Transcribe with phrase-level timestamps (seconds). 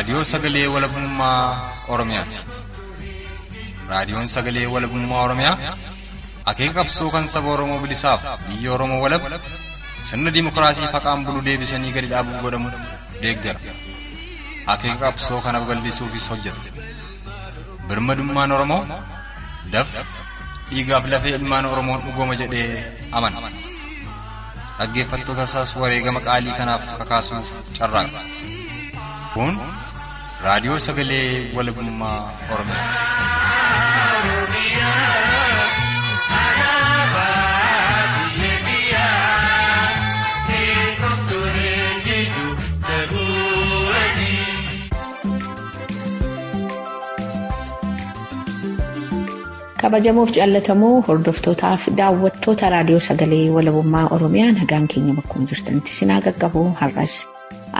[0.00, 2.38] Kun raadiyoo sagalee walabummaa Oromiyaati.
[3.88, 5.56] Raadiyoon sagalee walabummaa Oromiyaa
[6.50, 9.22] akeeka qabsoo kan saba Oromoo bilisaaf biyya Oromoo walab
[10.02, 12.68] sirna dimokiraasii faqaan bulu deebisanii gadi dhaabuuf godhamu
[13.22, 13.60] deeggara.
[14.72, 16.60] Akeeka qabsoo kana babal'isuufis hojjeta.
[17.88, 18.82] Birmadummaan Oromoo
[19.72, 20.00] dafqa
[20.70, 23.38] dhiigaaf lafee ilmaan Oromoon dhugooma jedhee amana.
[24.78, 27.46] Dhaggeeffattoota isaas wareegama qaalii kanaaf kakaasuuf
[27.78, 28.20] carraaqa.
[29.34, 29.54] Kun
[30.44, 32.18] raadiyoo sagalee walabummaa
[32.52, 32.98] Oromiyaati.
[49.82, 57.14] kabajamuuf jaallatamoo hordoftootaaf daawwattoota raadiyoo sagalee walabummaa oromiyaa nagaan keenya bakkuma jirtanitti sinaa gaggabuu har'as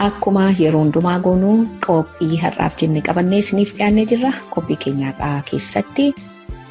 [0.07, 1.55] akkuma yeroo hundumaa goonuu
[1.87, 6.05] qophii har'aaf jenne qabannee isiniif dhiyaannee jirra qophii keenya har'aa keessatti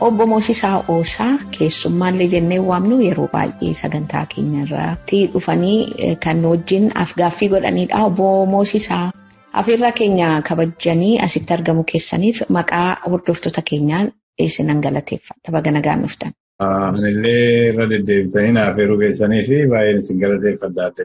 [0.06, 5.78] obbo Moosisaa Oosaa keessummaallee jennee waamnu yeroo baay'ee sagantaa keenya irratti dhufanii
[6.26, 9.06] kan wajjin afgaaffii godhanidha obbo Moosisaa.
[9.60, 14.12] Afeerraa keenya kabajanii asitti argamu keessaniif maqaa hordoftoota keenyaan
[14.48, 16.32] isinan galateeffadha baga nagaan dhuftan.
[16.60, 21.04] Anillee irra deddeebisanii naaf afeeruu keessanii fi baay'een isin galateeffadha adda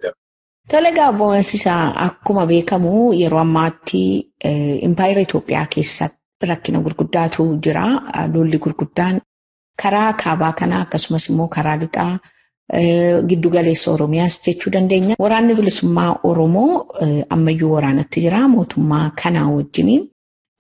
[0.70, 4.02] Tole Obbo Moosisaa akkuma beekamu yeroo ammaatti
[4.88, 7.86] impaayera Itoophiyaa keessatti rakkina gurguddaatu jira.
[8.34, 9.22] Lolli gurguddaan
[9.82, 12.20] karaa kaabaa kanaa akkasumas immoo karaa lixaa
[13.30, 15.16] giddu galeessa Oromiyaas jechuu dandeenya.
[15.20, 16.88] Waraanni bilisummaa Oromoo
[17.30, 20.10] ammayyuu waraanatti jira mootummaa kanaa wajjiniin.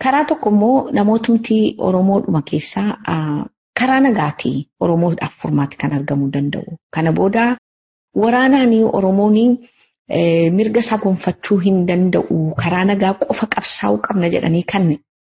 [0.04, 2.98] Karaa tokko immoo namootumti Oromoodhuma keessaa
[3.80, 6.78] karaa nagaatii Oromoodhaaf furmaatti kan argamuu danda'u.
[6.94, 7.58] Kana booda
[8.16, 9.58] waraanaan Oromoon
[10.10, 12.54] mirga isaa gonfachuu hin danda'u.
[12.64, 14.84] Karaa nagaa qofa qabsaa'uu qabna jedhanii kan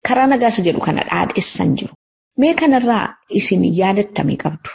[0.08, 1.94] karaa nagaas jedhu kana dhaadheessan jiru.
[2.38, 4.70] Mee kanarraa isin yaadattame qabdu.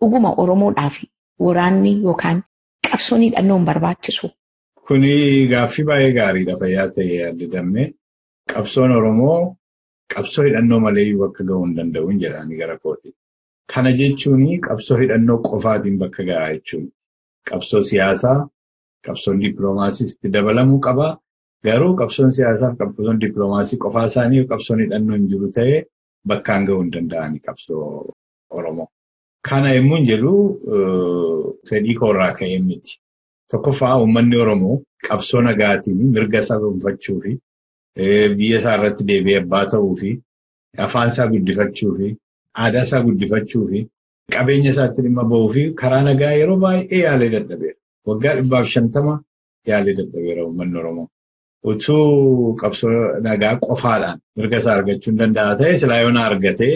[0.00, 0.96] Dhuguma Oromoodhaaf
[1.46, 2.42] waraanni yookaan
[2.90, 4.26] qabsoon hidhannoon barbaachisu.
[4.88, 7.82] Kuni gaaffii baay'ee gaariidha fayyaa ta'ee yaadatamme.
[8.52, 9.56] Qabsoon Oromoo
[10.14, 13.08] qabsoo hidhannoo malee bakka gahuu hin danda'u jedhanii gara kooti.
[13.74, 16.90] Kana jechuun qabsoo hidhannoo qofaatiin bakka gahaa jechuudha.
[17.50, 18.48] Qabsoo siyaasaa,
[19.06, 21.08] qabsoon dippiloomaasiis itti dabalamuu qaba.
[21.66, 25.78] Garuu qabsoon siyaasaa fi qabsoon dippiloomaasii qofaa isaanii qabsoon hidhannoo hin jiru ta'ee
[26.32, 27.84] bakkaan gahuu hin danda'ani qabsoo
[28.58, 28.88] Oromoo.
[29.48, 30.32] Kana yommuu jedhu
[31.68, 32.92] fedhii koorraa ka'ee miti.
[33.50, 34.76] Tokkoffaa uummanni Oromoo
[35.08, 37.32] qabsoo nagaatiin mirga isaa gonfachuu fi
[38.36, 40.10] biyya isaa irratti deebi'ee abbaa ta'uu fi
[40.86, 42.08] afaan isaa guddifachuu fi
[42.64, 43.80] aadaa isaa guddifachuu fi
[44.34, 47.78] qabeenya isaatti dhimma ba'uu fi karaa nagaa yeroo baay'ee yaalee dadhabeera.
[48.08, 49.14] Waggaa dhibbaaf shantama
[49.70, 51.06] yaalee dadhabeera uummanni Oromoo.
[51.70, 52.94] Utuu qabsoo
[53.26, 56.74] nagaa qofaadhaan mirga isaa argachuu hin danda'a ta'e silaa yoona argatee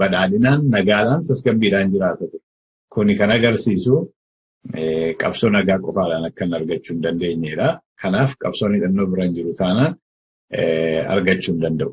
[0.00, 2.40] badhaadhinaan nagaadhaan tasgabbiidhaan jiraata ture.
[2.94, 3.94] Kuni kan agarsiisu
[5.22, 7.68] qabsoo nagaa qofaadhaan akka hin argachuu hin dandeenyedha.
[8.02, 9.92] Kanaaf qabsoon hidhannoo biraan jiru taanaan
[11.14, 11.90] argachuu hin danda'u.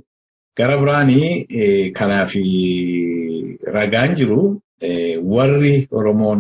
[0.58, 2.32] Gara biraanii kanaaf
[3.78, 4.40] ragaan jiru
[5.36, 6.40] warri Oromoon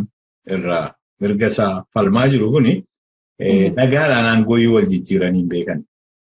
[0.56, 0.86] irraa
[1.23, 2.73] mirga isaa falmaa jiru kuni
[3.79, 5.84] nagaadhaan aangooyyuu wal jijjiiranii beekan.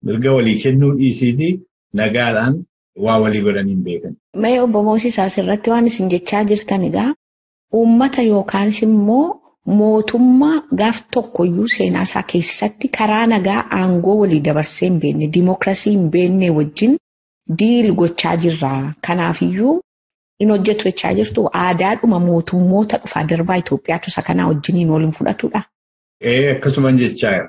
[0.03, 1.49] Mirga walii kennuu dhiisiiti
[2.01, 2.55] nagaadhaan
[3.05, 4.15] waa walii godhanii beekan.
[4.43, 7.11] Mee obbo Moosisaa asirratti waan isin jechaa jirtan egaa
[7.81, 9.27] uummata yookaanis immoo
[9.79, 16.11] mootummaa gaaf tokkoyyuu seenaa isaa keessatti karaa nagaa aangoo walii dabarsee hin beekne dimookiraasii hin
[16.11, 16.97] beekne wajjin
[17.59, 18.95] diil gochaa jirra.
[19.07, 19.81] Kanaafiyyuu
[20.39, 25.63] in hojjetu jechaa jirtu aadaadhuma mootummoota dhufaa darbaa Itoophiyaatu isa kanaa wajjiniin waliin fudhatudha.
[26.21, 27.49] Ee akkasuman jechaa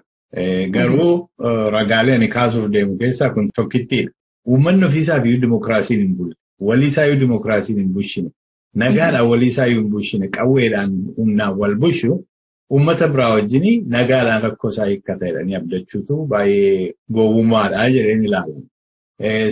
[0.75, 1.29] garuu
[1.75, 4.11] ragaalee ani kaasuuf deemu keessaa kun tokkittiidha.
[4.47, 6.35] Uummanni ofiisaaf iyyuu dimookiraasiin hin bulle.
[6.61, 8.29] Waliisaa iyyuu dimookiraasiin hin bulchine.
[8.75, 10.27] Nagaadhaan waliisaa iyyuu hin bulchine.
[10.37, 12.25] Qawweedhaan humnaan wal bulchu
[12.71, 18.63] uummata biraa wajjin nagaadhaan rakkoo isaa hiikkata jedhanii abdachuutu baay'ee gowwummaadha jedheen ilaalan.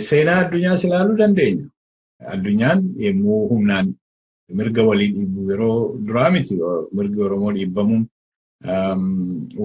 [0.08, 1.64] Seenaa addunyaas ilaaluu dandeenya.
[2.24, 3.94] Addunyaan yommuu humnaan
[4.58, 6.54] mirga walii dhiibu yeroo duraa miti
[6.96, 8.06] mirgi Oromoo dhiibbamuun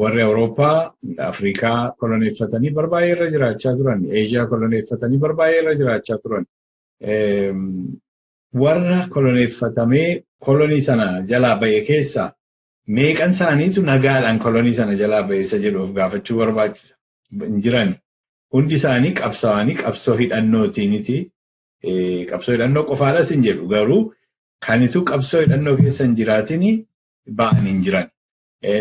[0.01, 0.92] warri Awurooppaa
[1.30, 4.03] Afrikaa koloneeffatanii barbaay'ee irra jiraachaa turan.
[4.18, 6.45] Eeshiyaa koloneeffatanii barbaay'ee irra jiraachaa turan.
[8.53, 12.30] Warra koloneeffatamee kolonii sana jalaa ba'e keessaa
[12.98, 16.95] meeqan isaaniitu nagaadhaan kolonii sana jalaa ba'e isa jedhu of gaafachuu barbaachisa.
[17.48, 17.95] Hin jiran.
[18.53, 21.18] Hundi isaanii qabsaa'anii qabsoo hidhannootiiniti.
[22.31, 24.01] Qabsoo hidhannoo qofaadhas hin jedhu garuu
[24.68, 26.63] kanitu qabsoo hidhannoo keessa hin jiraatin
[27.39, 28.07] ba'an hin jiran.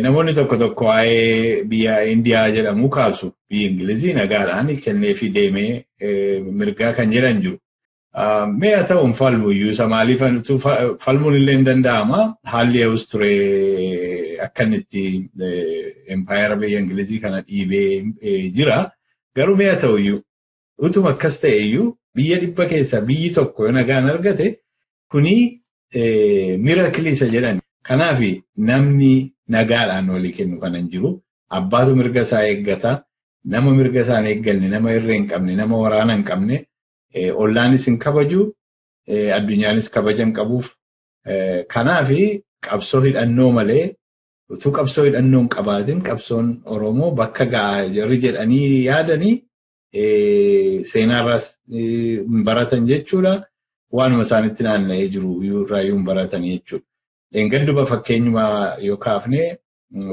[0.02, 5.84] Namoonni tokko tokko waa'ee biyya Indiyaa jedhamu kaasu biyya Ingilizii nagaadhaan kenneefi deemee
[6.60, 7.56] mirgaa kan jedhan jiru.
[8.60, 10.20] Mee haa ta'uun falmu iyyuu isa maaliif
[11.04, 12.20] falmuun illee hin danda'ama.
[12.44, 13.30] Haalli eewus ture
[14.46, 15.30] akka inni itti
[16.16, 18.90] empaayeera biyya Ingilizii kana dhiibee jira.
[19.36, 20.20] Garuu mee haa ta'u iyyuu
[20.78, 24.46] utuma akkas ta'e iyyuu biyya dhibba keessa biyyi tokko yoo nagaan argate
[25.10, 25.60] kuni
[26.64, 27.60] miirakilii isa jedhan.
[27.82, 28.20] Kanaaf
[28.56, 31.20] namni nagaadhaan walii kennu kan hin jiru.
[31.50, 33.04] Abbaatu mirga isaa eeggata.
[33.44, 36.66] Nama mirga isaa hin eegganne, nama irree hin qabne, nama waraana hin qabne.
[37.34, 38.52] Ollaanis hin kabaju,
[39.36, 40.66] addunyaanis kabaja hin qabuuf.
[41.68, 42.10] Kanaaf
[42.68, 43.94] qabsoo hidhannoo malee
[44.50, 49.42] utuu qabsoo hidhannoo hin qabaatin qabsoon Oromoo bakka ga'a jarri jedhanii yaadanii
[50.92, 53.32] seenaarraas hin baratan jechuudha.
[53.92, 56.84] Waanuma isaanitti naanna'ee jiru irraayyuu hin baratan jechuudha.
[57.34, 58.44] Dheengadduba fakkeenyuma
[58.88, 59.58] yoo kaafne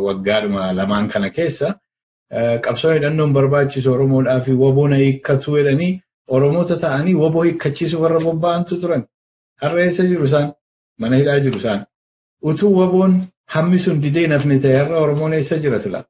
[0.08, 1.68] waggaadhuma lamaan kana keessa
[2.66, 5.92] qabsoo hidhannoon barbaachisu Oromoodhaa fi woboo na hiikkatu jedhanii
[6.38, 9.04] Oromoota ta'anii woboo hiikkachiisu warra bobba'antu turan.
[9.62, 10.48] Har'a eessa jiru isaan?
[11.00, 11.86] Mana hidhaa jiru isaan.
[12.50, 13.14] Utuu woboon
[13.56, 16.04] hammi sun didee nafni ta'e har'a Oromoon eessa jira sila?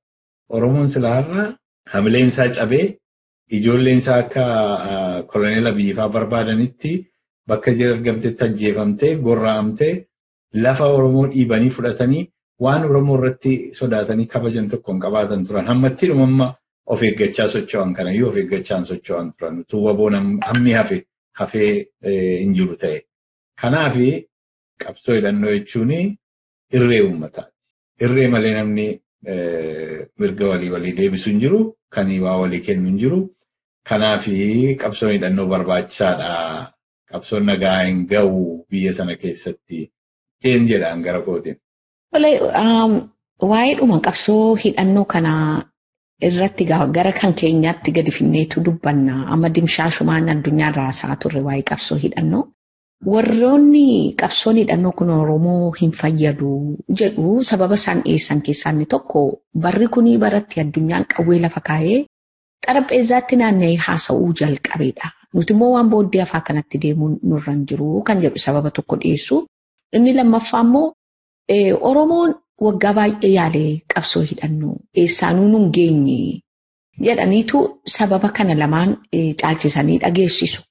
[0.50, 1.44] Oromoon sila har'a
[1.94, 2.86] hamileen isaa cabee
[3.52, 4.44] ijoolleen isaa akka
[5.32, 6.92] koloneela biyyifaa barbaadanitti
[7.48, 10.06] bakka argamtetti ajjeefamtee gorra'amtee
[10.54, 12.28] lafa Oromoo dhiibanii fudhatanii
[12.60, 15.68] waan Oromoo irratti sodaatanii kabajan tokko hin qabaatan turan.
[15.68, 16.54] Hammatti dhumamma
[16.86, 19.60] of eeggachaa socho'an kanayyuu of eeggachaan socho'an turan.
[19.60, 21.04] Utuu woboon hammi hafe
[21.34, 23.02] hafee hin jiru ta'e.
[23.62, 23.96] Kanaaf
[24.84, 25.92] qabsoo hidhannoo jechuun
[26.74, 27.52] irree uummataati.
[28.02, 28.88] Irree malee namni
[30.20, 31.60] mirga walii walii deebisu hin jiru.
[31.90, 33.20] Kan waa walii kennu hin jiru.
[33.90, 34.26] Kanaaf
[34.82, 36.32] qabsoon hidhannoo barbaachisaadha.
[37.12, 39.80] Qabsoon nagaa hin ga'u biyya sana keessatti.
[40.44, 41.58] Jeen jedhaan gara kootiin.
[43.50, 45.64] Waa'ee dhuma qabsoo hidhannoo kanaa
[46.30, 49.16] irratti gara kan keenyaatti gadi finneetu dubbanna.
[49.34, 52.44] Amma dimshaashumaan addunyaa raasaa turre waa'ee qabsoo hidhannoo.
[53.12, 56.52] Warroonni qabsoon hidhannoo kun Oromoo hin fayyadu
[57.02, 59.22] jedhu sababa isaan dhiyeessan keessaa inni tokko
[59.66, 62.00] barri kuni baratti addunyaan qawwee lafa kaa'ee
[62.66, 65.08] xarapheezzaatti naanna'ee haasa'uu jalqabeedha.
[65.34, 69.36] Nuti immoo waan booddee afaa kanatti deemuun nurra hin jiru kan jedhu sababa tokko dhiyeessu.
[69.96, 70.88] Inni lammaffaa immoo
[71.90, 72.32] Oromoon
[72.66, 76.18] waggaa baay'ee yaalee qabsoo hidhannoo eessaanuu nun geenye
[77.06, 77.58] jedhaniitu
[77.98, 78.98] sababa kana lamaan
[79.42, 80.62] caalchisanii dhageessisu.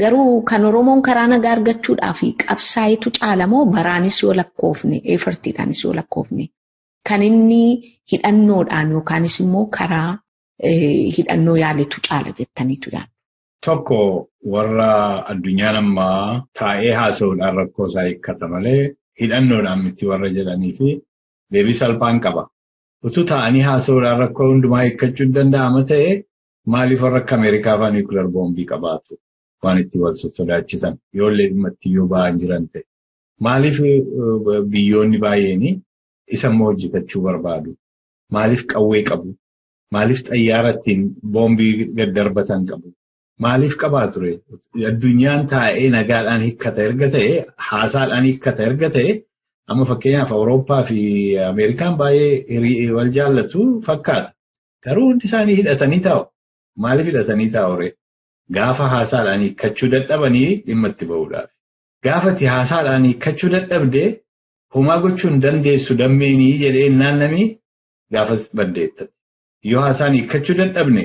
[0.00, 6.44] Garuu kan Oromoon karaa nagaa argachuudhaaf qabsaa'itu caalamoo baraanis yoo lakkoofne eefartiidhaanis yoo lakkoofne
[7.08, 7.62] kan inni
[8.12, 10.18] hidhannoodhaan yookaanis immoo karaa
[11.16, 13.10] hidhannoo yaaletu caala jettaniitu yaadu.
[13.66, 14.90] Tokko warra
[15.32, 18.82] addunyaan ammaa taa'ee haasa'uudhaan rakkoo isaa hiikkata malee
[19.20, 20.88] hidhannoodhaan miti warra jedhanii fi
[21.52, 22.42] deebii salphaan qaba.
[23.06, 26.10] Utuu taa'anii haasa'uudhaan rakkoo hundumaa hiikkachuu danda'ama ta'e
[26.74, 29.14] maaliif warra akka Ameerikaa fa'aa niikular boombii qabaatu?
[29.64, 32.82] waan itti wal sodaachisan yoollee dhimma itti yoo ba'an jiran ta'e.
[33.46, 33.78] Maaliif
[34.72, 35.62] biyyoonni baay'een
[36.34, 37.70] isa immoo hojjetachuu barbaadu?
[38.34, 39.28] Maaliif qawwee qabu?
[39.94, 41.00] Maaliif xayyaara ittiin
[41.34, 42.88] boombii daddarbatan qabu?
[43.44, 44.32] Maaliif qabaa ture?
[44.90, 47.32] Addunyaan taa'ee nagaadhaan hiikkata erga ta'e,
[47.68, 49.12] haasaadhaan hiikkata erga ta'e,
[49.70, 50.98] amma fakkeenyaaf Awurooppaa fi
[51.50, 54.28] Ameerikaan baay'ee wal jaallatu fakkaata.
[54.84, 56.22] Garuu hundi isaanii hidhatanii taa'u.
[56.84, 57.90] Maaliif hidhatanii taa'u?
[58.56, 61.48] Gaafa haasaadhaan hiikkachuu dadhabanii dhimma itti bahuudhaaf.
[62.04, 64.08] Gaafa ati haasaadhaan hiikkachuu dadhabdee
[64.74, 67.46] homaa gochuu hin dandeessu dammeenii jedhee naannamii
[68.14, 69.12] gaafas baddeettati.
[69.70, 71.04] Yoo haasaan hiikkachuu dadhabne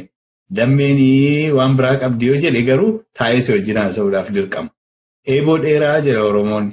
[0.58, 4.70] dammeenii waan biraa qabdi yoo jedhe garuu taa'ee si wajjin haasa'uudhaaf dirqama.
[5.34, 6.66] Eeboo dheeraa jedha Oromoon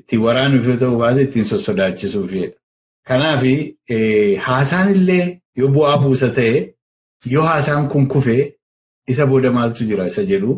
[0.00, 2.48] ittiin waraanuuf yoo ta'u baate ittiin sossodaachisuufidha.
[3.08, 3.42] Kanaaf
[4.46, 6.74] haasaan illee yoo bu'aa buusa ta'e
[7.34, 8.42] yoo haasaan kun kufee
[9.12, 10.52] isa booda maaltu jira isa jedhu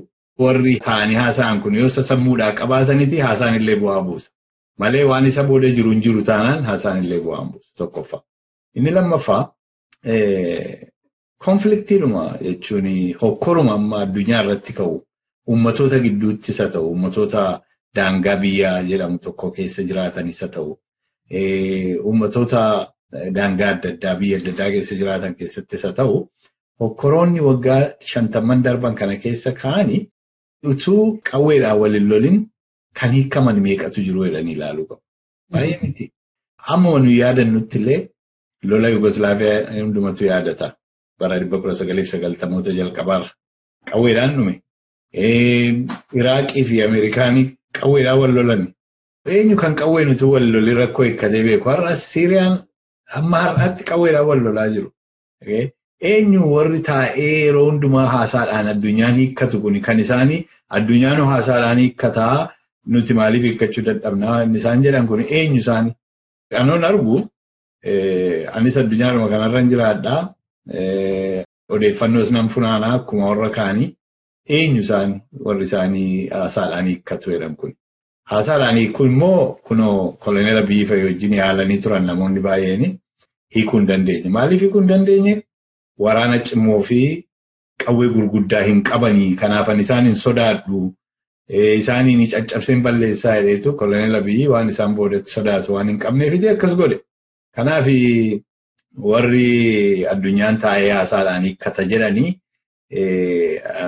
[0.45, 4.31] warri taa'anii haasa'an kun yoo isa sammuudhaa qabaataniti haasaan illee bu'aa buusa.
[4.79, 8.23] Malee waan isa booda jiru hin jiru taanaan haasaan illee bu'aa buusa tokkoffaa.
[8.77, 9.43] Inni lammaffaa
[11.47, 12.89] konfliktiidhuma jechuun
[13.23, 14.95] hokkoruma amma addunyaa irratti ka'u
[15.51, 17.43] uummatoota gidduutti isa ta'u uummatoota
[17.97, 20.71] daangaa biyyaa jedhamu tokko keessa jiraatan isa ta'u
[22.09, 22.63] uummatoota
[23.39, 26.17] daangaa adda addaa biyya adda addaa keessa jiraatan keessatti isa ta'u.
[26.81, 27.81] Hokkoroonni waggaa
[28.11, 30.01] shantamman darban kana keessa ka'anii
[30.73, 32.39] utuu qawweedhaan waliin lolin
[33.01, 35.03] kan hiikaman meeqatu jiru jedhanii ilaaluu qabu.
[35.53, 36.05] Baay'ee miti.
[36.75, 38.01] Amma nu yaadannutti illee
[38.63, 40.75] lola Yugoslaaviyaa hundumatu yaadata.
[41.21, 43.31] Bara dhibba kudha sagaliif sagaltamoota jalqabaarra.
[43.91, 44.55] Qawweedhaan dhume.
[46.21, 47.47] Iraaqii fi Ameerikaanii
[47.81, 48.63] qawweedhaan wal lolan.
[49.27, 51.69] Eenyu kan qawween utuu wal lolin rakkoo hiikkatee beeku.
[51.69, 52.55] Har'a Siiriyaan
[53.19, 54.91] Amma har'aatti qawweedhaan wal lolaa jiru.
[56.11, 60.47] Eenyu warri taa'ee yeroo hundumaa haasaadhaan addunyaan hiikkatu kun kan isaanii
[60.79, 62.51] addunyaan haasaadhaan hiikkataa
[62.87, 65.93] nuti maaliif hiikkachuu dadhabnaa inni isaan jedhan kun eenyu isaanii.
[66.53, 67.17] Kanoon argu
[67.85, 70.21] anis addunyaadhuma kanarra jiraadhaa.
[71.75, 73.89] Odeeffannoos nan funaanaa akkuma warra kaanii
[74.57, 77.73] eenyu isaanii warri isaanii haasaadhaan hiikkatu jedhan kun.
[78.31, 82.99] Haasaadhaan hiikuu immoo kunoo kolonela biyyi wajjin yaalanii turan namoonni baay'een
[83.55, 84.29] hiikuu hin dandeenye.
[84.31, 85.43] Maaliif hiikuu hin dandeenye?
[85.99, 87.27] Waraana cimoo fi
[87.85, 90.95] qawwee gurguddaa hin qabanii kanaafan isaan hin sodaadhu.
[91.49, 96.99] Isaaniin caccabseen balleessaa jedheetu kolonela biyyi waan isaan boodatti sodaatu waan hin qabneefiti akkas godhe.
[97.57, 97.87] Kanaaf
[99.11, 102.31] warri addunyaan taa'ee haasaadhaan hiikkata jedhanii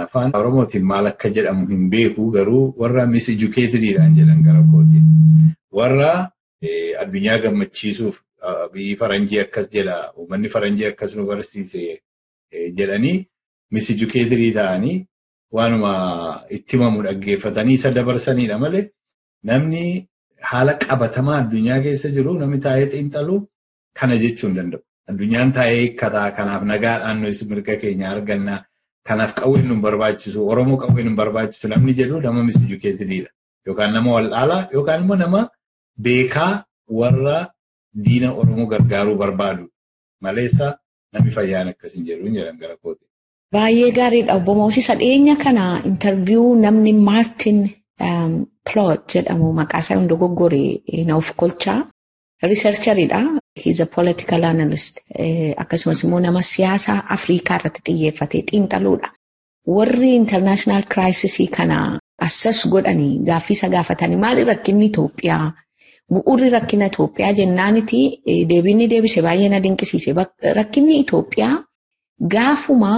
[0.03, 5.07] afaan Oromootiin maal akka jedhamu hin beeku garuu warra misedukeetediidhaan jedhan gara kootiin.
[5.73, 6.31] Warra
[7.03, 8.17] addunyaa gammachiisuuf
[8.73, 11.99] biyyi faranjii akkas jedha uummanni faranjii akkas nu barsiise
[12.79, 13.27] jedhanii
[13.71, 14.97] misedukeetedii ta'anii
[15.53, 15.93] waanuma
[16.51, 18.85] itti himamu dhaggeeffatanii isa dabarsanidha malee
[19.51, 19.83] namni
[20.51, 23.37] haala qabatamaa addunyaa keessa jiru namni taa'ee xiinxalu
[24.01, 24.83] kana jechuu hin danda'u.
[25.11, 28.59] Addunyaan taa'ee hiikkataa kanaaf nagaadhaan nuyi mirga keenya argannaa
[29.09, 33.31] kanaaf qawween nu barbaachisu Oromoo qawween nu barbaachisu namni jedhu nama misedukeetediidha.
[33.67, 35.41] Yookaan nama wal'aalaa yookaan immoo nama
[36.05, 36.65] beekaa
[37.01, 37.39] warra
[38.05, 39.65] diina Oromoo gargaaruu barbaadu
[40.27, 40.67] maleessa
[41.13, 43.05] namni fayyaan akkas hin jedhu jedhan gara kooti.
[43.55, 47.59] Baay'ee gaariidha obbo Moosisa dhiyeenya kana intarviyuu namni Maartin
[48.69, 50.63] Plot jedhamu maqaa isaa hin dogoggore
[51.09, 51.81] na of kolchaa
[52.43, 53.21] riisarchariidha.
[53.55, 55.01] He's a political analyst
[55.63, 59.09] akkasumas immoo nama siyaasa Afrikaa irratti xiyyeeffatee xiinxaluudha.
[59.67, 61.79] Warri international crisis kana
[62.27, 65.53] assas godhanii gaaffii isa gaafatanii maali rakkinni Itoophiyaa
[66.13, 68.01] bu'uurri rakkina Itoophiyaa jennaaniti
[68.51, 70.11] deebiinni deebise baay'ee na dinqisiise.
[70.61, 71.55] Rakkinni Itoophiyaa
[72.35, 72.93] gaafuma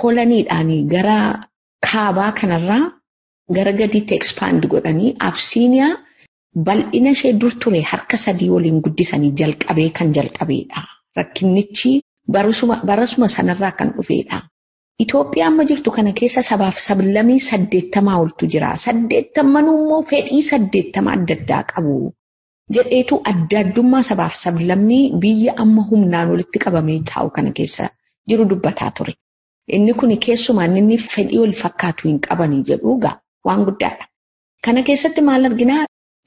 [0.00, 1.18] kolaniidhaan gara
[1.92, 2.82] kaabaa kanarraa
[3.56, 5.92] gara gadiitti expand godhanii Absiiniyaa
[6.66, 10.80] bal'ina ishee dur ture harka sadii waliin guddisanii jalqabee kan jalqabeedha.
[11.18, 11.90] Rakkinnichi
[12.88, 14.38] barasuma sanarraa kan dhufeedha.
[15.02, 18.70] Itoophiyaa amma jirtu kana keessa sabaaf sablammii saddeettamaa oltu jira.
[18.84, 21.94] Saddeettammanuu immoo fedhii saddeettama adda addaa qabu.
[22.76, 27.84] Jedheetu adda addummaa sabaaf sablammii biyya amma humnaan walitti qabamee taa'u kana keessa
[28.28, 29.14] jiru dubbataa ture.
[29.76, 32.90] Inni kun keessumaan inni fedhii wal fakkaatu hin qabanii jedhu
[33.46, 34.04] waan guddaadha.
[34.64, 35.84] Kana keessatti maal arginaa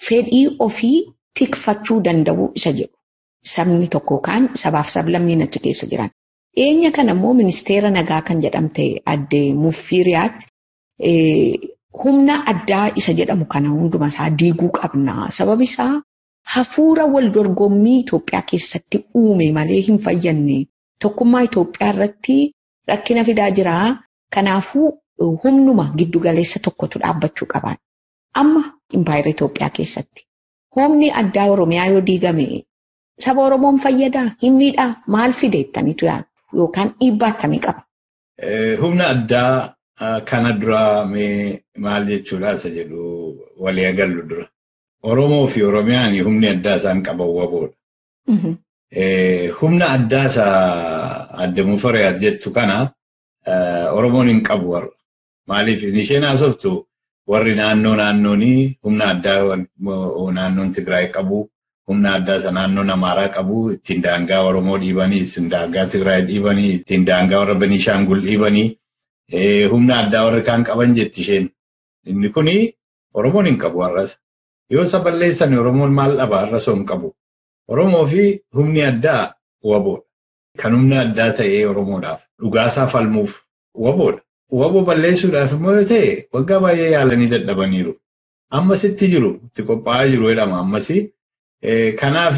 [0.08, 0.98] fedhii ofii
[1.40, 2.96] tikfachuu danda'uu isa jedhu.
[3.54, 6.10] Sabni tokko yookaan sabaaf sablammiin achi keessa jiran.
[6.56, 10.36] Dhiyeenya kana immoo ministeera nagaa kan jedhamte adde Muffiiriyaat
[12.04, 15.14] humna addaa isa jedhamu kana hunduma isaa diiguu qabna.
[15.38, 16.02] Sababi isaa
[16.54, 20.58] hafuura wal dorgommii Itoophiyaa keessatti uume malee hin fayyanne.
[21.02, 22.38] Tokkummaa Itoophiyaa irratti
[22.88, 23.76] rakkina fidaa jira.
[24.36, 24.90] Kanaafuu
[25.44, 27.78] humnuma giddugaleessa tokkotu dhaabbachuu qaban.
[28.34, 28.64] Amma
[28.98, 30.22] impaayera Itoophiyaa keessatti
[30.76, 32.46] humni addaa Oromiyaa yoo diigame
[33.26, 36.28] saba Oromoon fayyadaa hin miidhaa maal fideettaniitu yaadu
[36.60, 37.82] yookaan dhiibbaa akkamii qaba?
[38.82, 39.74] Humna addaa
[40.30, 43.02] kana dura mee maal jechuudha isa jedhu
[43.66, 44.46] walii agallu dura.
[45.04, 47.76] Oromoo fi Oromiyaan humni addaa isaan qaban waboodha.
[49.60, 50.46] Humna addaa isa
[51.44, 52.92] adde Mufariyaat jettu kana
[53.98, 54.90] Oromoon hin qabu warra.
[55.48, 56.88] Maaliif isheen haasoftu
[57.32, 59.56] warri naannoo naannoonii humna addaa
[60.38, 61.40] naannoon Tigraay qabu,
[61.88, 67.06] humna addaa isa naannoon Amaaraa qabu, ittiin daangaa Oromoo dhiibanii, ittiin daangaa Tigraay dhiibanii, ittiin
[67.08, 68.68] daangaa warra Beniishaangul dhiibanii,
[69.72, 71.50] humna addaa warri kaan qaban jetti isheen.
[72.06, 72.74] Inni kuni
[73.14, 74.18] Oromoon hin qabu har'as.
[74.70, 77.14] Yoo isa balleessan Oromoon maal dhaba har'as hin qabu.
[77.68, 78.24] Oromoo fi
[78.56, 79.34] humni addaa
[79.64, 80.04] waboodha.
[80.60, 83.32] Kan humna addaa ta'ee Oromoodhaaf dhugaasaa falmuuf
[83.86, 84.22] waboodha.
[84.60, 87.94] Waboo balleessuudhaaf immoo yoo ta'e waggaa baay'ee yaalanii dadhabaniiru.
[88.60, 90.98] Ammasitti jiru itti qophaa'aa jiru jedhama ammasi.
[92.02, 92.38] Kanaaf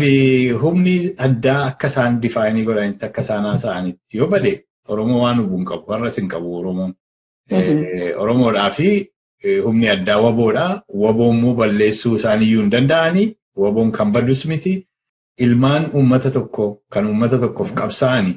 [0.61, 0.95] humni
[1.27, 4.53] addaa akka isaan difaanii godhanitti akka isaan haasa'anitti yoo bade
[4.93, 6.93] Oromoo waan hubuu hin qabu har'as hin qabu Oromoon.
[8.23, 8.87] Oromoodhaa fi
[9.65, 10.65] humni addaa waboodha.
[11.03, 13.27] Waboo immoo balleessuu isaaniiyyuu hin danda'anii.
[13.57, 14.73] Waboon kan badus miti.
[15.39, 18.35] Ilmaan uummata tokko kan uummata tokkoof qabsaa'anii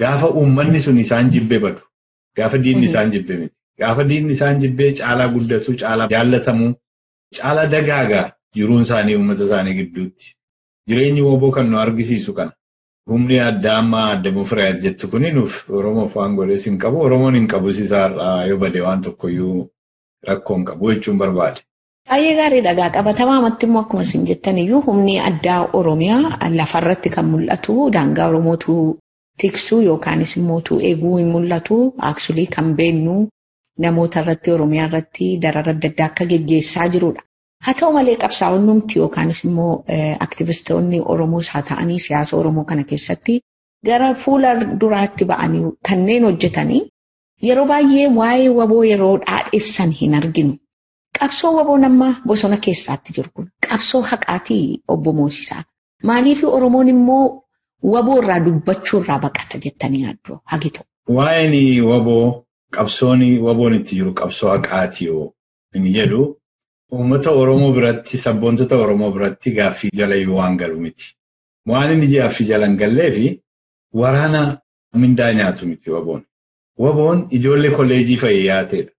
[0.00, 1.80] gaafa uummanni sun isaan jibbe badu.
[2.36, 3.54] Gaafa diinni isaan jibbe miti.
[3.80, 6.74] Gaafa diinni isaan jibbee caalaa guddatu, caalaa jaallatamu,
[7.38, 8.26] caalaa dagaagaa
[8.56, 10.26] jiruun isaanii uummata isaanii gidduutti.
[10.88, 12.52] Jireenyi woboo kan nu argisiisu kana.
[13.10, 17.00] Humni addaa amma adda Mufiriyaat jettu kuni nuuf Oromoof waan godhees hin qabu.
[17.06, 19.68] Oromoon hin qabu isaarraa yoo bade waan tokkoyyuu
[20.28, 21.60] rakkoo hin qabu jechuun barbaade.
[22.08, 27.26] Baay'ee gaarii dhagaa qabatamaa amatti immoo akkuma isin jettan iyyuu humni addaa Oromiyaa lafarratti kan
[27.30, 28.74] mul'atu daangaa Oromootu
[29.42, 31.76] tiksuu yookaanis immoo eeguu hin mul'atu
[32.10, 33.16] aksulii kan beennu
[33.84, 37.22] namoota irratti Oromiyaa irratti darara adda addaa akka geggeessaa jirudha.
[37.64, 39.84] Haa ta'u malee qabsaa'onnumti yookaanis immoo
[40.26, 43.34] aktivistoonni Oromoos haa ta'anii siyaasa Oromoo kana keessatti
[43.86, 44.50] gara fuula
[44.80, 46.82] duraatti ba'anii kanneen hojjetanii
[47.48, 50.52] yeroo baay'ee waa'ee waboo yeroo dhaadheessan hin arginu.
[51.18, 54.64] Qabsoo waboon amma bosona keessaatti jiru kun qabsoo haqaatii
[54.94, 55.62] obbo Moosisaa.
[56.08, 57.24] Maaliif Oromoon immoo
[57.82, 60.80] waboo irraa dubbachuu irraa baqata jettanii yaaddu hagitu.
[61.08, 62.44] Waa'een waboo
[62.76, 65.32] qabsoon waboon itti jiru qabsoo haqaatii yoo
[65.74, 66.36] inni jedhu
[66.92, 71.14] uummata Oromoo biratti sabboontota Oromoo biratti gaaffii jala waan galu miti.
[71.68, 73.26] Waan inni gaaffii jala hin gallee fi
[73.92, 74.58] waraana
[74.94, 76.22] mindaa nyaatu miti waboon.
[76.78, 78.90] Waboon ijoollee kolleejii fayyaateedha.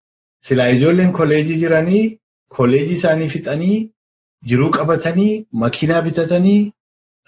[0.46, 2.20] Silaa ijoolleen kolleejii jiranii
[2.56, 3.92] kolleejii isaanii fixanii
[4.48, 6.72] jiruu qabatanii makiinaa bitatanii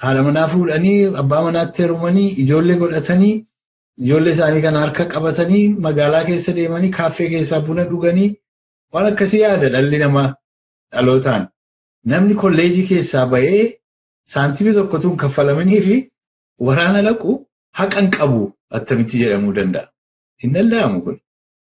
[0.02, 3.34] haadha manaa fuudhanii abbaa manaatti heerumanii ijoollee godhatanii
[4.04, 8.30] ijoollee isaanii kana harka qabatanii magaalaa keessa deemanii kaaffee keessaa buna dhuganii
[8.94, 10.28] waan akkasii yaada dhalli namaa
[10.94, 11.48] dhalootaan.
[12.12, 13.64] Namni kolleejii keessaa ba'ee
[14.34, 15.96] saantimii tokkotuun kaffalamanii fi
[16.68, 17.32] waraana dhaqu
[17.80, 18.42] haqan qabu
[18.78, 19.88] attamitti jedhamuu danda'a.
[20.44, 21.18] Hin danda'amu kun.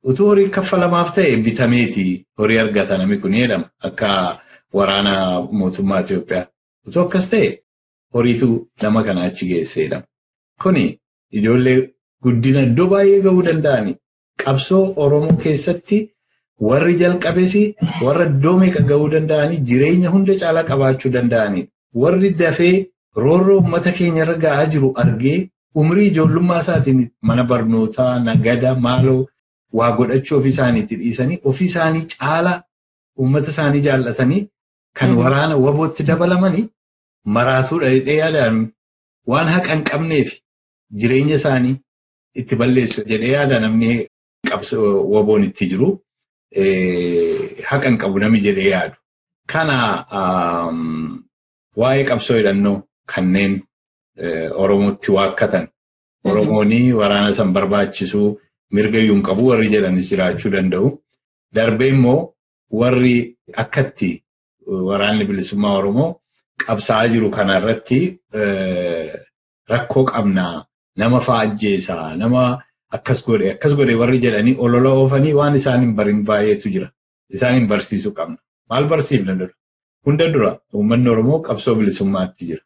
[0.09, 2.05] Utuu horii kaffalamaaf ta'e bitameeti
[2.39, 4.09] horii argata namni kun jedhama akka
[4.73, 5.13] waraana
[5.61, 6.45] mootummaa Itoophiyaa.
[6.87, 7.49] Utuu akkas ta'e
[8.13, 8.49] horiitu
[8.81, 10.03] nama kana achi geesseedha.
[10.61, 10.85] Kuni
[11.37, 11.79] ijoollee
[12.23, 13.95] guddina iddoo baay'ee gahuu danda'ani.
[14.43, 15.99] Qabsoo Oromoo keessatti
[16.67, 17.53] warri jalqabes
[18.05, 21.67] warra iddoo meeqa gahuu danda'ani jireenya hunda caalaa qabaachuu danda'ani.
[22.01, 22.75] Warri dafee
[23.23, 25.37] roorroo uummata keenya irra ga'aa jiru argee
[25.81, 29.21] umrii ijoollummaa isaatiin mana barnootaa nagada maaloo
[29.77, 32.53] waa godhachuu ofii isaaniitti dhiisanii ofii isaanii caala
[33.19, 34.41] uummata isaanii jaallatanii
[34.99, 36.65] kan waraana wabootti dabalamanii
[37.37, 38.57] maraatuudha jedhee yaadaan
[39.31, 40.29] waan haqa hin qabneef
[41.01, 41.75] jireenya isaanii
[42.41, 43.89] itti balleessu jedhee yaada namni
[45.13, 45.89] waboon itti jiru
[47.69, 48.95] haqa hin qabu namni jedhee yaadu.
[49.51, 49.75] Kana
[51.81, 52.77] waa'ee qabsoo hidhannoo
[53.15, 53.53] kanneen
[54.63, 55.67] Oromootti waakkatan
[56.29, 58.29] Oromoonii waraana san barbaachisuu
[58.77, 60.89] mirga iyyuu hin qabu warri jedhanis jiraachuu danda'u.
[61.55, 62.33] Darbee immoo
[62.81, 64.09] warri akkatti
[64.89, 66.09] waraanni bilisummaa Oromoo
[66.65, 67.99] qabsaa'aa jiru kanarratti
[69.71, 70.65] rakkoo qabnaa
[71.01, 72.43] nama fa'a ajjeesaa nama
[72.97, 76.87] akkas godhe akkas godhe warri jedhanii olola oofanii waan isaan hin barin baay'eetu jira.
[77.35, 78.37] Isaan hin barsiisuu qabna.
[78.69, 79.53] Maal barsiifna dura?
[80.05, 82.61] Hunda dura uummanni Oromoo qabsoo bilisummaatti jira.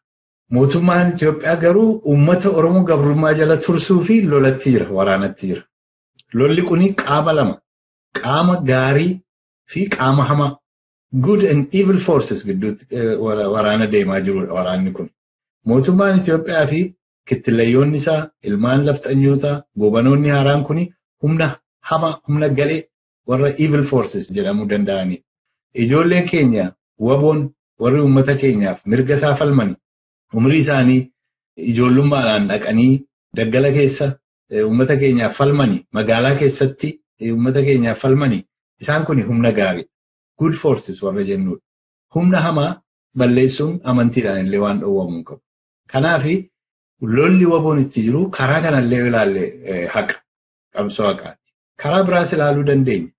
[0.50, 5.62] Mootummaan Itoophiyaa garuu uummata Oromoo gabrummaa jala tursuu fi lolatti jira, waraanatti jira.
[6.32, 7.54] Lolli kuni qaama lama.
[8.22, 9.20] Qaama gaarii
[9.72, 10.52] fi qaama hamaa.
[11.20, 12.86] Good and evil forces gidduutti
[13.54, 15.08] waraana deemaa jirudha waraanni kun.
[15.66, 16.80] Mootummaan Itoophiyaa fi
[17.28, 20.84] kittilayyoonni isaa, ilmaan lafxanyootaa, gobanoonni haaraan kuni
[21.22, 21.48] humna
[21.80, 22.82] hamaa, humna galee
[23.28, 25.22] warra evil forces jedhamuu danda'anidha.
[25.74, 27.50] Ijoolleen keenya waboon
[27.80, 29.74] warri uummata keenyaaf mirga isaa falmani.
[30.34, 31.00] Umrii isaanii
[31.70, 32.92] ijoollummaadhaan dhaqanii
[33.36, 34.06] daggala keessa
[34.66, 35.86] uummata keenyaaf falmani.
[35.92, 36.88] Magaalaa keessatti
[37.32, 38.44] uummata keenyaaf falmani.
[38.80, 39.86] Isaan kun humna gaarii.
[40.40, 41.60] Good forces warra jennudha.
[42.14, 42.80] Humna hamaa
[43.18, 45.40] balleessuun amantiidhaan illee waan dhoowwamuu qabu.
[45.92, 46.24] Kanaaf
[47.16, 49.42] lolli waboon itti jiru karaa kanallee ilaalle
[49.94, 50.14] haqa.
[50.74, 51.40] Qabsoo haqaati.
[51.82, 53.10] Karaa biraas ilaaluu dandeenya.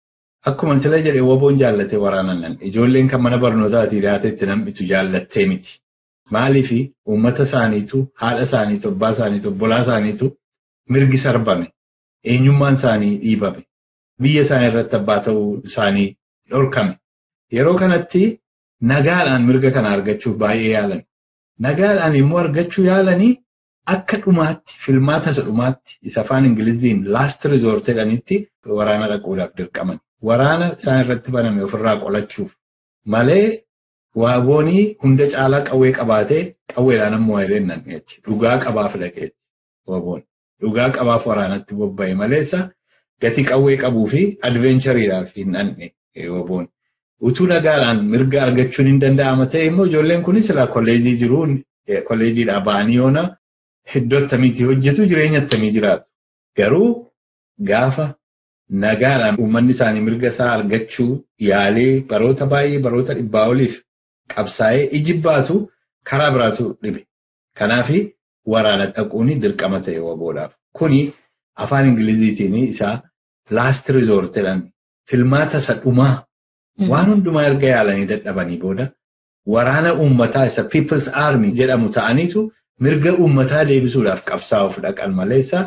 [0.49, 5.71] Akkuma sila jedhee waboon jaallatee waraanan ijoolleen kan mana barnootaatii dhiyaatetti namnitu jaallattee miti.
[6.31, 6.69] Maaliif
[7.07, 10.37] uummata isaaniitu, haadha isaaniitu, abbaa isaaniitu, obbolaa isaaniitu
[10.89, 11.67] mirgi sarbame.
[12.23, 13.61] Eenyummaan isaanii dhiibame.
[14.21, 16.07] Biyya isaanii irratti abbaa ta'uu isaanii
[16.49, 16.93] dhorkame.
[17.55, 18.23] Yeroo kanatti
[18.91, 21.01] nagaadhaan mirga kana argachuuf baay'ee yaalan.
[21.65, 23.33] Nagaadhaan immoo argachuu yaalanii
[23.95, 28.35] akka dhumaatti filmaata isa dhumaatti isa afaan Ingiliziin last resort jedhanitti
[28.79, 29.97] waraana dhaquudhaaf dirqaman.
[30.27, 32.51] Waraana isaan irratti baname ofirraa qolachuuf
[33.13, 33.47] malee
[34.21, 36.43] waaboonii hunda caalaa qawwee qabaatee
[36.75, 38.05] qawweedhaan ammoo jechuudha.
[38.27, 39.27] Dhugaa qabaaf dhaqee
[39.87, 40.21] waaboon.
[40.61, 42.59] Dhugaa qabaaf waraanatti bobba'e maleessa
[43.21, 45.87] gatii qawwee qabuu fi advenchariidhaaf hin dhandhe
[46.35, 46.65] waaboon.
[47.21, 51.53] Utuu nagaadhaan mirga argachuun hin danda'ama ta'e immoo ijoolleen kunis silaa kolleejii jiruun
[52.09, 53.23] kolleejiidhaa ba'anii yoona
[53.99, 56.05] iddoo akkamiitti hojjetu jireenya akkamii jiraatu.
[56.57, 56.89] Garuu
[57.69, 58.05] gaafa
[58.83, 61.09] nagaadhaan uummanni isaanii mirga isaa argachuu
[61.49, 63.75] yaalee baroota baay'ee baroota dhibbaa oliif
[64.35, 65.55] qabsaa'ee ijibbaatu
[66.11, 67.01] karaa biraatu dhibe.
[67.57, 67.89] Kanaaf
[68.53, 70.51] waraana dhaquun dirqama ta'e waboodhaaf.
[70.77, 71.01] Kuni
[71.63, 72.95] afaan Ingiliziitiin isaa
[73.57, 74.59] last resort jedhan
[75.09, 76.13] filmaata isa dhumaa
[76.91, 78.85] Waan hundumaa erga yaalanii dadhabanii booda
[79.53, 82.41] waraana uummataa isa People's Army jedhamu ta'aniitu
[82.85, 85.59] mirga uummataa deebisuudhaaf qabsaa'uuf dhaqan maleessa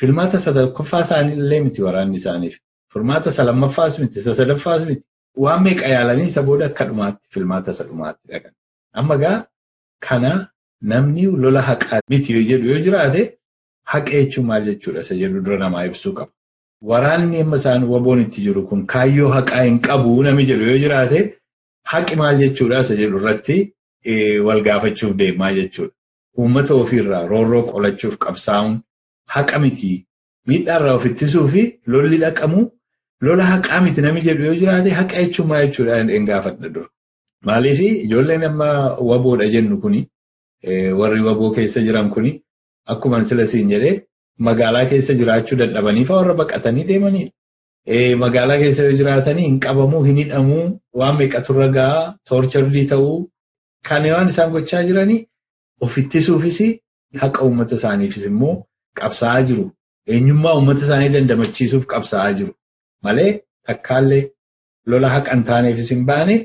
[0.00, 2.54] filmaata sadaffaa isaanii illee miti waraanni isaaniif.
[2.92, 5.04] Filmaata isa lammaffaas miti isa sadaffaas miti.
[5.44, 8.52] Waan meeqa yaalanii isa booda akka dhumaatti filmaata isa dhumaatti dhaqan.
[8.98, 9.36] Amma gaa
[10.06, 10.32] kana
[10.92, 13.22] namni lola haqaa miti yoo jedhu yoo jiraate
[13.92, 16.32] haqa jechuun maal jechuudha isa jedhu dura namaa ibsuu qaba.
[16.90, 21.20] Waraanni amma isaan waboon itti jiru kun kaayyoo haqaa hin qabu nami jedhu yoo jiraate
[21.92, 23.56] haqi maal jechuudha isa jedhu irratti
[24.46, 25.92] wal gaafachuuf deemaa jechuudha.
[26.38, 28.74] Uummata ofiirraa roorroo qolachuuf qabsaa'uun
[29.36, 29.92] haqa miti.
[30.48, 32.60] Miidhaarraa of ittisuu fi lolli dhaqamu
[33.26, 36.88] lola haqaa miti nami jedhu yoo jiraate haqa jechuun maal jechuudha hin gaafadha dura.
[37.46, 38.68] Maaliif ijoolleen amma
[39.10, 40.00] waboodha jennu kuni
[41.00, 42.40] warri waboo keessa jiran kuni
[42.92, 43.96] akkuma sila siin jedhee
[44.38, 47.30] magaalaa keessa jiraachuu dadhabanii fa'aa warra baqatanii deemanidha.
[48.24, 50.64] Magaalaa keessa yoo jiraatanii hin qabamuu, hin hidhamuu,
[51.00, 53.16] waan meeqaturra gahaa, toorchardii ta'uu,
[53.88, 55.20] kan waan isaan gochaa jiranii
[55.80, 56.58] of ittisuufis
[57.22, 58.54] haqa uummata isaaniifis immoo
[59.00, 59.70] qabsaa'aa jiru.
[60.14, 62.52] Eenyummaa uummata isaanii dandamachiisuuf qabsaa'aa jiru.
[63.04, 63.30] Malee
[63.66, 64.22] takkaallee
[64.86, 66.36] lola haqa hin taaneefis hin baane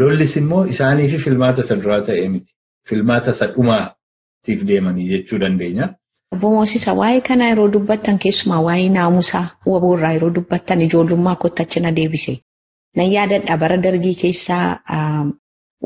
[0.00, 2.52] lollis immoo isaaniifi filmaata isa duraa ta'ee miti.
[2.88, 5.86] Filmaata isa dhumaatiif deemanii jechuu dandeenya.
[6.32, 11.90] Obbo Moosisa waa'ee kana yeroo dubbattan keessumaa waa'ee naamusaa waboorraa yeroo dubbattan ijoollummaa kottachi na
[11.98, 12.34] deebise.
[12.96, 14.66] Nan yaadadha bara dargii keessaa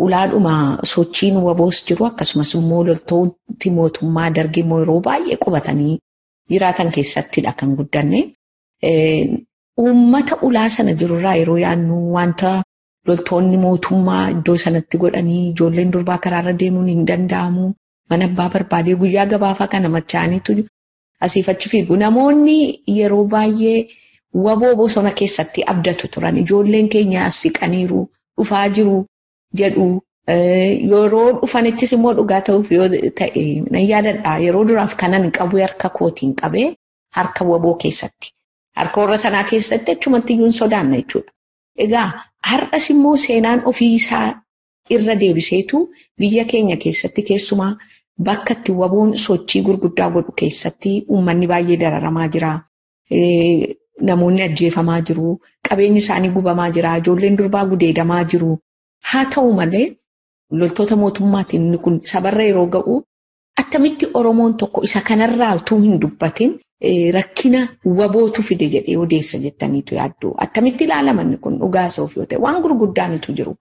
[0.04, 0.54] ulaadhuma
[0.92, 5.94] sochiin waboos jiru akkasumas immoo loltooti mootummaa dargii immoo yeroo baay'ee qubatanii
[6.50, 8.20] jiraatan keessattidha kan guddanne.
[9.84, 12.52] Uummata ulaa sana jirurraa yeroo yaadnu wanta
[13.08, 17.64] loltoonni mootummaa iddoo sanatti godhanii ijoolleen durbaa karaarra deemuun hin danda'amu.
[18.10, 20.52] Mana abbaa barbaadee guyyaa gabaafaa kana machaaniitu
[21.20, 21.96] asiif achi fiigu.
[21.96, 22.56] Namoonni
[22.98, 23.78] yeroo baay'ee
[24.46, 26.36] waboo bosona keessatti abdatu turan.
[26.42, 28.00] Ijoolleen keenya siqaniiru,
[28.38, 28.96] dhufaa jiru
[29.60, 29.86] jedhu.
[30.92, 32.88] Yeroo dhufanittis immoo dhugaa ta'uuf yoo
[33.20, 33.44] ta'e
[33.90, 34.32] yaadadha.
[34.46, 36.68] Yeroo duraaf kanan qabu harka kootiin qabee
[37.16, 38.28] harka waboo keessatti.
[38.78, 41.30] Harka warra sanaa keessatti achumatti iyyuu hin sodaanna jechuudha.
[41.84, 42.08] Egaa
[42.50, 44.26] har'as immoo seenaan ofiisaa
[44.94, 45.78] irra deebiseetu
[46.18, 47.72] biyya keenya keessatti keessumaa
[48.18, 52.52] bakka itti waboon sochii gurguddaa godhu keessatti uummanni baay'ee dararamaa jira.
[54.08, 55.40] Namoonni ajjeefamaa jiru.
[55.68, 56.96] Qabeenyi isaanii gubamaa jira.
[56.98, 58.58] Ijoolleen durbaa gudeedamaa jiru.
[59.02, 59.86] Haa ta'u malee
[60.50, 63.02] loltoota mootummaatiin kun sabarra yeroo ga'u
[63.60, 66.52] attamitti Oromoon tokko isa kanarraa utuu hin dubbatin
[67.16, 67.60] rakkina
[67.98, 70.34] wabootu fide jedhee odeessa jettaniitu yaaddu.
[70.38, 73.54] Attamitti ilaalama inni kun dhugaa isa of yoo ta'e waan gurguddaanitu jiru.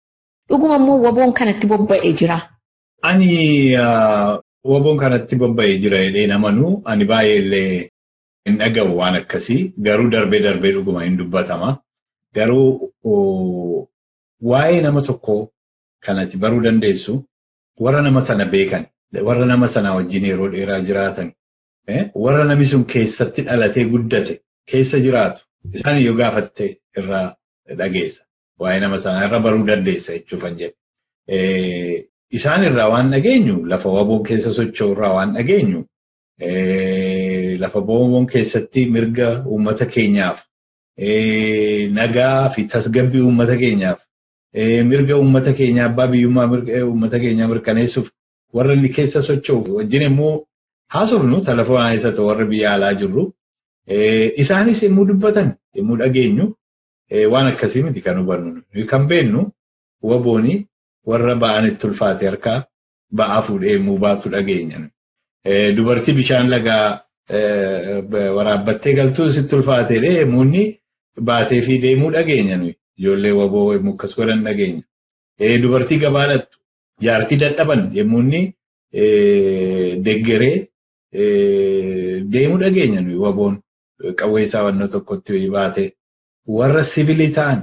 [0.48, 2.40] Dhuguma immoo waboon kanatti bobba'ee jira.
[3.02, 3.28] Ani
[4.72, 7.90] waboon kanatti bobba'ee jira jedhee namanuu ani baay'ee illee
[8.48, 11.68] hin dhaga'u waan akkasii garuu darbee darbee dhuguma hin dubbatama.
[12.34, 13.88] Garuu
[14.50, 15.40] waa'ee nama tokkoo
[16.06, 17.14] kanatti baruu dandeessu
[17.80, 18.84] warra nama sana beekan
[19.28, 21.32] warra nama sana wajjin yeroo dheeraa jiraatan
[22.24, 24.40] warra namni sun keessatti dhalatee guddate
[24.72, 25.40] keessa jiraatu
[25.74, 26.66] isaan yoo gaafatte
[26.98, 27.26] irraa
[27.78, 28.22] dhageessa.
[28.60, 30.74] Waa'ee nama sanaa irra baruu dandeessa jechuufan jedhe.
[32.30, 35.80] Isaan irraa waan dhageenyu lafa waboon keessa socho'u irraa waan dhageenyu
[37.62, 40.38] lafa waboon keessatti mirga uummata keenyaaf
[41.98, 44.00] nagaa fi tasgabbii uummata keenyaaf
[44.90, 46.46] mirga uummata keenyaa abbaa biyyummaa
[46.88, 48.08] uummata keenyaa mirkaneessuuf
[48.54, 50.34] warra inni keessa socho'u wajjin immoo
[50.96, 53.24] haasofnu telefoonaa keessatti warra biyya alaa jirru
[54.42, 56.46] isaanis yommuu dubbatan yommuu dhageenyu
[57.32, 58.62] waan akkasii miti kan hubannu.
[58.90, 59.50] Kan beennu
[60.02, 60.66] wabooni
[61.06, 62.64] warra ba'anitti ulfaate harkaa
[63.18, 64.78] ba'aa fuudhee yommuu baatu dhageenya.
[65.76, 67.00] Dubartii bishaan lagaa
[68.36, 70.64] waraabbattee galtuu sitti ulfaateedha yommuu inni
[71.20, 72.74] baatee fi deemuu dhageenya nuyi.
[72.98, 74.82] Ijoollee waboo yommuu akkas godhan dhageenya.
[75.62, 76.58] Dubartii gabaadhattu
[77.00, 78.42] jaartii dadhaban yommuu inni
[80.06, 80.68] deggeree
[82.32, 83.60] deemuu dhageenya nuyi waboon
[84.18, 85.92] qawwee isaa wannoo tokkotti baatee.
[86.46, 87.60] warra sivilii ta'an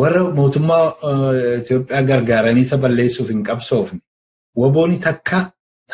[0.00, 0.86] warra mootummaa
[1.58, 4.00] Itoophiyaa gargaaranii isa balleessuuf hin qabsoofne
[4.62, 5.38] wabooni takka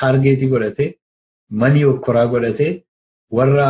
[0.01, 0.89] taargeetii godhatee
[1.63, 2.73] manii okkoraa godhatee
[3.39, 3.67] warra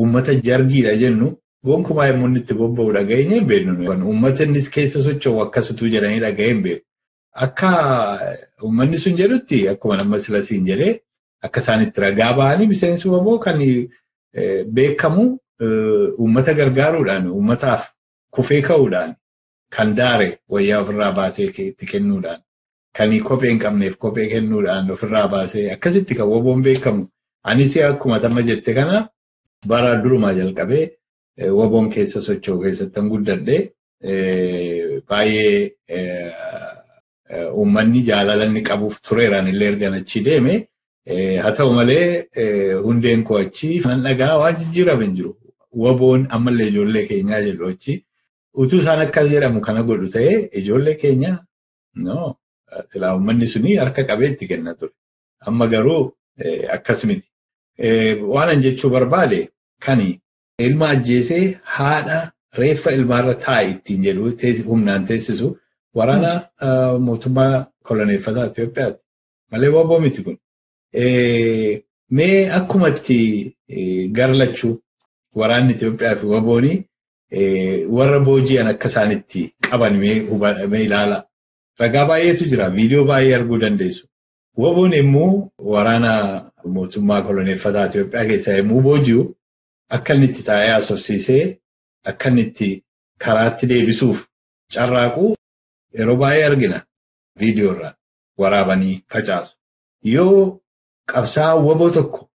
[0.00, 1.28] uummata jargiidha jennu
[1.70, 3.72] gonkumaa yommuu inni itti bobba'u dhaga'eenye hin beeknu.
[4.10, 6.84] Uummata innis keessa socho'u akkasituu jedhanii dhaga'ee hin beeku.
[7.46, 7.70] Akka
[8.62, 10.94] uummanni sun jedhutti akkuma nama silasiin jedhee
[11.48, 13.58] akka isaan itti ragaa ba'anii miseensi waboo kan
[14.78, 15.24] beekamu
[16.18, 17.82] uummata gargaaruudhaan uummataaf
[18.38, 19.14] kufee ka'uudhaan
[19.70, 22.40] kan daare wayyaa ofirraa baasee itti kennuudhaan
[22.96, 27.06] kan kophee hin qabneef kophee kennuudhaan ofirraa baasee akkasitti kan waboon beekamu.
[27.44, 29.08] Anis akkuma tamma jette kana
[29.68, 30.84] bara durumaa jalqabee
[31.58, 33.60] waboon keessa socho'u keessatti guddadhee
[35.08, 35.70] baay'ee
[37.60, 40.54] uummanni jaalala inni qabuuf tureeraan illee ergan achi deeme
[41.42, 42.06] haa ta'u malee
[42.86, 45.32] hundeen koo achi nan dhagaa waan jijjiirame hin jiru.
[45.84, 48.04] Waboon ammallee ijoollee keenyaa jedhu achi
[48.60, 51.32] utuu isaan akkas jedhamu kana godhu ta'ee ijoollee keenya
[52.06, 52.36] no
[52.92, 54.92] silaa uummanni suni harka qabee itti kenna ture.
[55.46, 56.02] Amma garuu
[56.76, 57.28] akkas miti.
[58.32, 59.48] Waan an jechuu barbaade
[59.84, 60.20] kani
[60.66, 61.44] ilma ajjeesee
[61.76, 62.18] haadha
[62.58, 64.32] reeffa ilmaarra taa'i ittiin jedhu
[64.70, 65.48] humnaan teessisu
[65.94, 66.32] waraana
[67.06, 69.00] mootummaa koloneeffataa Itoophiyaati.
[69.50, 70.36] Malee waboo miti kun.
[72.10, 73.56] Mee akkuma itti
[74.12, 74.74] garlachuu
[75.34, 76.72] waraanni Itoophiyaa fi wabooni
[77.32, 81.24] warra booji'an akka isaan itti qaban mee ilaala.
[81.80, 82.70] Ragaa baay'eetu jira.
[82.70, 84.06] Viidiyoo baay'ee arguu dandeessu.
[84.56, 89.36] Waboon immoo waraana mootummaa koloneeffataa Itoophiyaa keessaa yommuu booji'u
[89.90, 91.58] akka inni itti taa'ee haasofsiisee
[92.04, 92.84] akka inni itti
[93.24, 94.18] karaatti deebisuuf
[94.74, 95.36] carraaqu
[95.98, 96.82] yeroo baay'ee argina
[97.40, 97.94] viidiyoo irraa
[98.38, 99.54] waraabanii facaasu.
[100.02, 100.60] Yoo
[101.12, 102.28] qabsaa'aa waboo tokko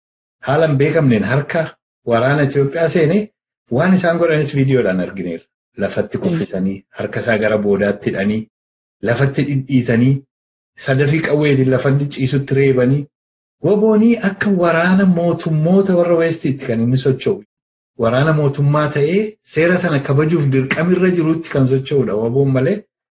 [0.47, 1.61] haala hin beekamneen harka
[2.07, 3.29] waraana Itoophiyaa seene
[3.71, 5.45] waan isaan godhanis viidiyoodhaan argineerra.
[5.77, 8.41] Lafatti kuffisanii harka isaa gara boodaatti hidhanii
[9.09, 10.13] lafatti dhidhiitanii
[10.85, 13.05] sadafii qawweetiin lafatti ciisutti reebanii
[13.67, 17.43] waboonii akka waraana mootummoota warra weestiitti kan inni socho'u.
[17.99, 19.19] Waraana mootummaa ta'ee
[19.53, 22.13] seera sana kabajuuf dirqamirra jirutti kan socho'udha.
[22.15, 22.77] Waboon malee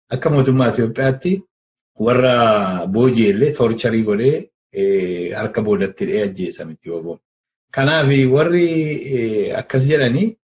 [0.10, 1.32] akka mootummaa Itoophiyaatti
[2.06, 2.34] warra
[2.93, 4.36] booji'ellee toorcharii godhee
[5.39, 6.89] harka boodatti hidhee ajjeesa miti
[7.75, 8.07] waboon.
[8.07, 10.38] Kanaaf warri akkas jedhanii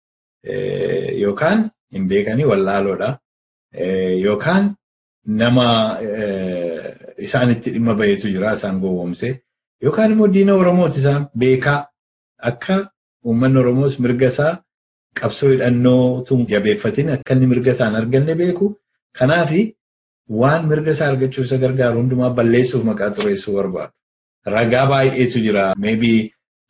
[1.22, 3.20] yookaan hin beekanii wallaaloodha.
[4.24, 4.76] Yookaan
[5.26, 5.98] nama
[7.18, 9.40] isaan itti dhimma baheetu jira isaan gowwoomsee.
[9.84, 11.88] Yookaan immoo diina Oromooti isaan beekaa
[12.42, 12.90] akka
[13.26, 14.58] uummanni Oromoos mirga isaa
[15.20, 18.76] qabsoo hidhannootu jabeeffatiin akka inni mirga isaan arganne beeku.
[19.18, 19.50] Kanaaf
[20.30, 23.92] waan mirga isaa argachuuf isa gargaaru hundumaa balleessuuf maqaa xureessuu barbaadu.
[24.46, 25.74] Ragaa baay'eetu jira.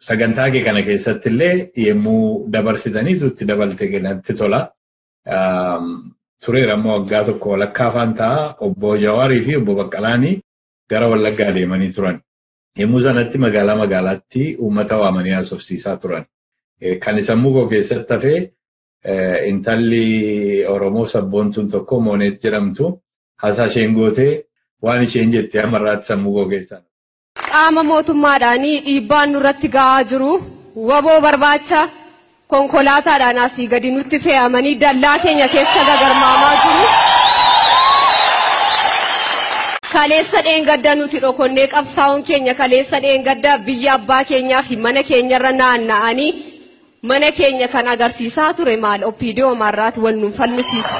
[0.08, 4.60] Sagantaa kee kana keessatti illee yemmuu dabarsitaniitu itti dabalte kanatti tola.
[6.46, 10.40] Tureera ammoo waggaa tokko walakkaa afaan ta'a obbo Jawaarii fi obbo Baqqalaanii
[10.90, 12.22] gara Wallaggaa deemanii turan.
[12.80, 16.26] Yemmuu sanatti magaalaa magaalaatti uummata waamanii haasofsiisaa turan.
[17.04, 18.40] Kan sammuu koo keessatti hafee
[19.52, 23.02] intalli Oromoo sabboontuun tokko Mooneet jedhamtu
[23.44, 24.44] haasaa isheen gootee
[24.84, 26.82] waan isheen jette amarraatti sammuu koo keessaa.
[27.52, 30.32] Qaama mootummaadhaanii dhiibbaan nurratti gahaa jiru
[30.90, 31.82] waboo barbaacha
[32.54, 36.86] konkolaataadhaan asii gadi nutti fe'amanii dallaa keenya keessa gagarmaamaa jiru.
[39.94, 46.32] Kaleessa dheengadda nuti dhokonnee qabsaa'uun keenya kaleessa dheengadda biyya abbaa keenyaa fi mana keenyarra naanna'anii
[47.12, 50.96] mana keenya kan agarsiisaa ture maal oppiidiyoo marraati wal nuun falmisiisu.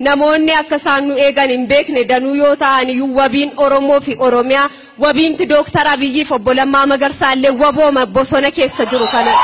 [0.00, 4.70] Namoonni akka isaan nu eegan hin beekne danuu yoo ta'an iyyuu wabiin Oromoo fi Oromiyaa
[5.04, 9.34] wabiinti Dooktar Abiyyi fi obbo Lammaa Magarsaallee wabooma bosona keessa jiru kana.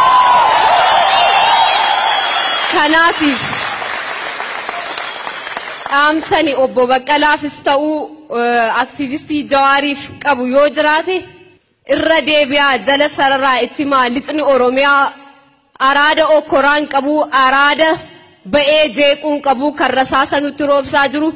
[2.73, 3.41] Kanaatiif
[5.91, 7.95] dhaamsani obbo Baqqalaafis ta'uu
[8.83, 11.17] aktivistii Jawaariif qabu yoo jiraate
[11.95, 15.13] irra deebi'aa jala sararaa itti lixni Oromiyaa
[15.79, 17.15] araada okkoraan qabu
[17.47, 18.16] araada.
[18.53, 21.29] Ba'ee jeequun qabu kan rasaasa nutti roobsaa jiru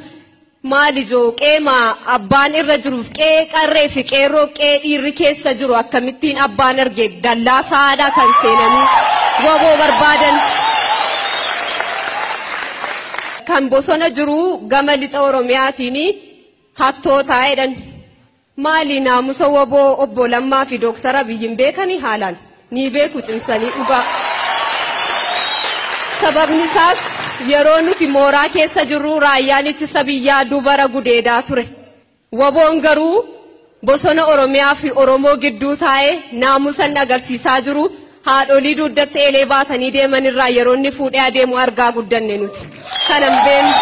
[0.70, 1.84] maali joo qeemaa
[2.16, 7.62] abbaan irra jiruuf qee qarree fi qeerroo qee dhiirri keessa jiru akkamittiin abbaan arge dallaa
[7.72, 8.86] saadhaa kan seenanii
[9.44, 10.36] waboo barbaadan.
[13.48, 14.38] Kan bosona jiru
[14.72, 15.96] gama lixa Oromiyaatiin
[16.80, 17.72] hattootaa jedhan
[18.64, 22.36] maali naamusa waboo obbo Lammaa fi Dooktara Abiyyiin beekanii haalaan
[22.70, 24.04] ni beeku cimsanii dhugaa.
[26.20, 26.98] Sababni isaas
[27.50, 31.64] yeroo nuti mooraa keessa jirru raayyaan ittisa biyyaa dubara gudeedaa ture.
[32.40, 33.24] Waboon garuu
[33.86, 37.84] bosona Oromiyaa fi Oromoo gidduu taa'ee naamusan agarsiisaa jiru
[38.26, 42.60] haadholii dugdatti eelee baatanii deeman irraa yeroo inni fuudhee adeemu argaa guddanne nuti.
[43.08, 43.72] Kanan beenu.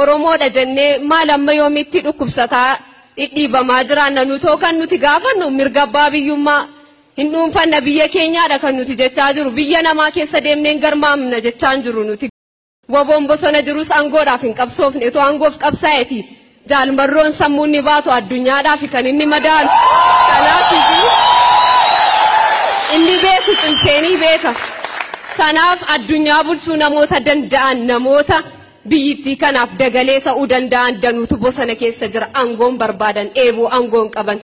[0.00, 2.70] Oromoodha jennee maal amma yoomitti dhukkubsataa
[3.18, 6.62] dhidhiibamaa jiraanna nutoo kan nuti gaafannu mirga abbaa biyyummaa
[7.18, 12.04] hin dhuunfanna biyya keenyaadha kan nuti jechaa jiru biyya namaa keessa deemneen garmaamna jechaan jiru
[12.08, 12.26] nuti.
[12.94, 16.18] Waboon bosona jirus aangoodhaaf hin qabsoofne otoo aangoof qabsaa'eeti
[16.70, 19.70] jaalmarroon sammuun ni baatu addunyaadhaaf kan inni madaalu.
[20.30, 20.68] Kanaaf
[22.96, 24.52] inni beeku cimseenii beeka.
[25.38, 28.36] Sanaaf addunyaa bulchuu namoota danda'an namoota
[28.90, 34.38] biyyittii kanaaf dagalee ta'uu danda'an danuutu bosona keessa jira aangoon barbaadan eeboo aangoon qaban.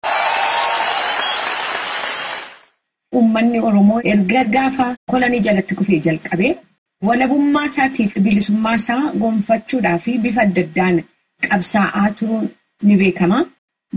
[3.20, 6.53] Uummanni Oromoo erga gaafa kolanii jalatti kufee jalqabee
[7.09, 11.03] walabummaa isaatiif bilisummaa isaa gonfachuudhaa fi bifa adda addaan
[11.48, 12.48] qabsaa'aa turuun
[12.87, 13.38] ni beekama.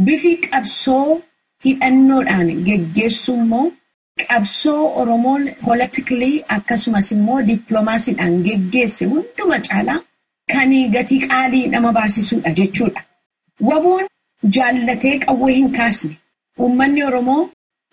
[0.05, 1.21] Bifi qabsoo
[1.65, 3.65] hidhannoodhaan geggeessuu immoo
[4.23, 9.99] qabsoo Oromoon politikilii akkasumas immoo dippiloomaasiidhaan geggeesse hunduma caalaa
[10.53, 13.01] kan gatii qaalii nama baasisuudha jechuudha.
[13.69, 14.05] Waboon
[14.55, 16.15] jaallatee qawwee hin kaasne
[16.59, 17.41] uummanni Oromoo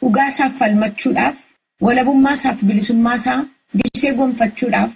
[0.02, 1.36] dhugaasaaf falmachuudhaaf
[1.86, 3.38] walabummaasaaf bilisummaasaa
[3.80, 4.92] disee gonfachuudhaaf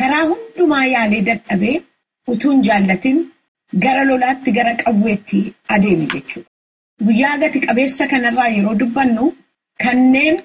[0.00, 1.76] karaa hundumaa yaalee dadhabee
[2.34, 3.18] utuu hin jaallatin
[3.84, 5.40] gara lolaatti gara qawweetti
[5.74, 6.48] adeeme jechuudha.
[7.06, 9.26] Guyyaa gati qabeessa kanarraa yeroo dubbannu
[9.84, 10.36] kanneen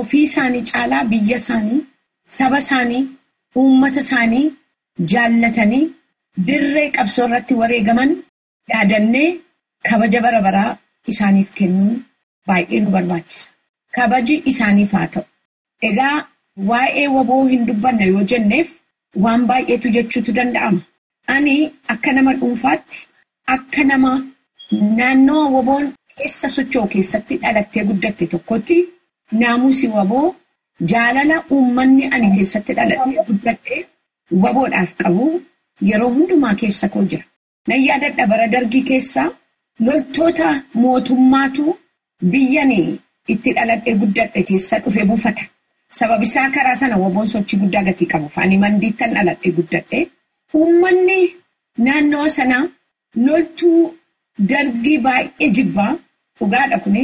[0.00, 1.80] ofii isaanii caalaa biyya isaanii,
[2.36, 3.02] saba isaanii,
[3.60, 4.44] uummata isaanii
[5.12, 5.84] jaallatanii
[6.46, 8.10] dirree qabsoo irratti wareegaman
[8.72, 9.28] yaadannee
[9.88, 10.70] kabaja bara baraa
[11.12, 11.94] isaaniif kennuun
[12.48, 13.48] baay'ee nu barbaachisa.
[13.96, 15.24] Kabaji isaaniif haa ta'u.
[15.88, 16.16] Egaa
[16.70, 18.68] waa'ee waboo hin dubbanna yoo jenneef
[19.24, 20.80] waan baay'eetu jechuutu danda'ama.
[21.34, 21.54] Ani
[21.94, 22.98] akka nama dhuunfaatti
[23.54, 24.12] akka nama
[24.98, 28.76] naannoo waboon keessa socho'u keessatti dhalattee guddatte tokkotti
[29.40, 30.26] naamusi waboo
[30.92, 33.80] jaalala uummanni ani keessatti dhaladhee guddadhee
[34.44, 35.26] waboodhaaf qabu
[35.88, 37.24] yeroo hundumaa keessa koo jira.
[37.68, 39.28] Nan yaadadha bara dargii keessaa
[39.86, 40.48] loltoota
[40.82, 41.64] mootummaatu
[42.32, 42.88] biyyanii
[43.32, 45.44] itti dhaladhee guddadhe keessa dhufe buufata.
[45.98, 48.28] Sababisaa karaa sana waboon sochii guddaa gatii qabu.
[48.42, 50.00] Ani mandiittan dhaladhee guddadhe.
[50.60, 51.18] Uummanni
[51.84, 52.64] naannoo sanaa
[53.26, 53.94] loltuu
[54.50, 55.92] dargii baay'ee jibbaa
[56.38, 57.02] dhugaadha kuni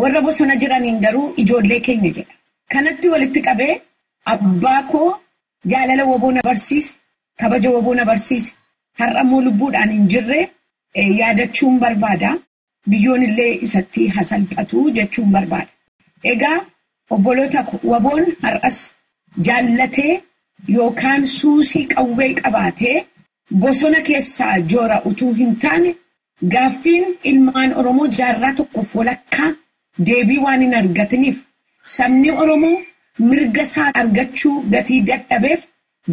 [0.00, 2.34] warra bosona jiraniin garuu ijoollee keenya jedha.
[2.72, 3.74] Kanatti walitti qabee
[4.32, 5.08] abbaa koo
[5.70, 6.94] jaalala waboo na barsiise,
[7.40, 8.54] kabaja waboo na barsiise.
[9.00, 10.40] Har'ammoo lubbuudhaan hin jirre
[11.20, 12.30] yaadachuun barbaada.
[12.90, 15.70] Biyyoon illee isatti hasalphatu jechuun barbaada.
[16.32, 16.58] Egaa
[17.14, 18.78] obboloota waboon har'as
[19.46, 20.12] jaallatee
[20.76, 22.96] yookaan suusii qawwee qabaatee
[23.62, 25.90] bosona keessaa joora utuu hin taane
[26.52, 29.50] gaaffiin ilmaan Oromoo jaarraa tokkoof walakkaa
[30.06, 31.38] deebii waan hin argatiniif
[31.96, 32.76] sabni Oromoo
[33.30, 35.60] mirga isaa argachuu gatii dadhabeef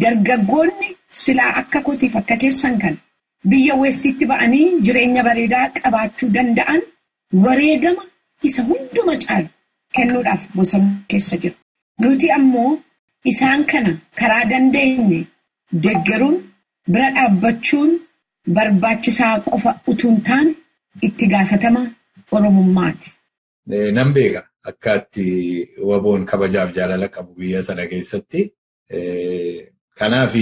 [0.02, 0.88] dargaggoonni
[1.22, 2.98] silaa akka kootiif akka keessan kan
[3.48, 6.82] biyya weestitti ba'anii jireenya bareedaa qabaachuu danda'an
[7.44, 8.02] wareegama
[8.48, 9.48] isa hunduma caalu
[9.94, 11.56] kennuudhaaf bosona keessa jiru.
[12.00, 12.70] Nuti ammoo
[13.30, 15.20] isaan kana karaa dandeenye
[15.84, 16.36] deggeruun
[16.92, 17.90] bira dhaabbachuun
[18.56, 20.52] barbaachisaa qofa utuu hin taane
[21.08, 21.82] itti gaafatama
[22.36, 23.10] Oromummaati.
[23.96, 25.24] Nan beeka akka itti
[25.90, 28.40] waboon kabajaaf jaalala qabu biyya sana keessatti.
[29.98, 30.34] Kanaaf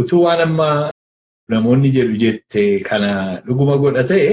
[0.00, 0.68] utuu waan amma
[1.54, 3.10] namoonni jedhu jette kana
[3.46, 4.30] dhuguma godha ta'e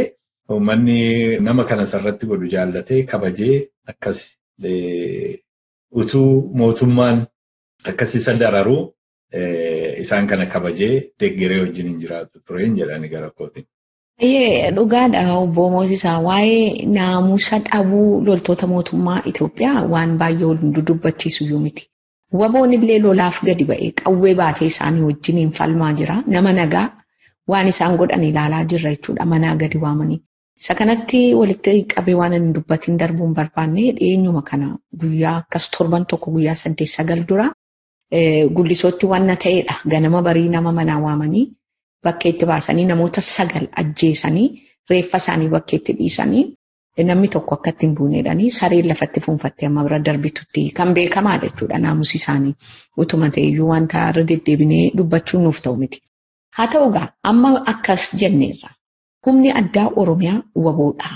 [0.51, 0.99] uummanni
[1.47, 3.55] nama kana sarratti godhu jaallatee kabajee
[3.93, 4.19] akkas
[6.01, 7.25] utuu mootummaan
[7.89, 8.81] akkasiisa dararuu
[10.03, 13.65] isaan kana kabajee deeggaree wajjin hin jiraatu ture jedhani gara kootiin.
[14.21, 21.59] Baay'ee dhugaadha obbo Moosisaa waa'ee naamusa dhabuu loltoota mootummaa Itoophiyaa waan baay'ee ol dudubbachiisu iyyuu
[21.65, 21.83] miti.
[22.39, 26.15] Waboon illee lolaaf gadi ba'ee qawwee baatee isaanii wajjiniin falmaa jira.
[26.27, 26.87] Nama nagaa
[27.51, 29.25] waan isaan godhan ilaalaa jirra jechuudha.
[29.25, 30.19] Manaa gadi waamanii.
[30.61, 34.67] Isa kanatti walitti qabee waan hin dubbatiin darbuun barbaanne dhiyeenyuma kana
[35.01, 37.47] guyyaa akkas torban tokko guyyaa saddeet sagal dura
[38.55, 39.75] gullisootti wanna ta'edha.
[39.91, 41.45] Ganama barii nama manaa waamanii
[42.03, 44.47] bakkeetti baasanii namoota sagal ajjeesanii
[44.89, 46.45] reeffa isaanii bakkeetti dhiisanii
[47.07, 52.17] namni tokko akka ittiin buuneedhanii sareen lafatti fuunfattee amma bira darbitutti kan beekamaadha jechuudha naamusi
[52.21, 52.53] isaanii
[53.05, 55.99] utuma ta'eyyuu wanta irra deddeebinee dubbachuun nuuf ta'u miti.
[56.57, 58.69] Haa ta'u egaa amma akkas jenneerra
[59.25, 61.09] humni addaa Oromiyaa waboodha.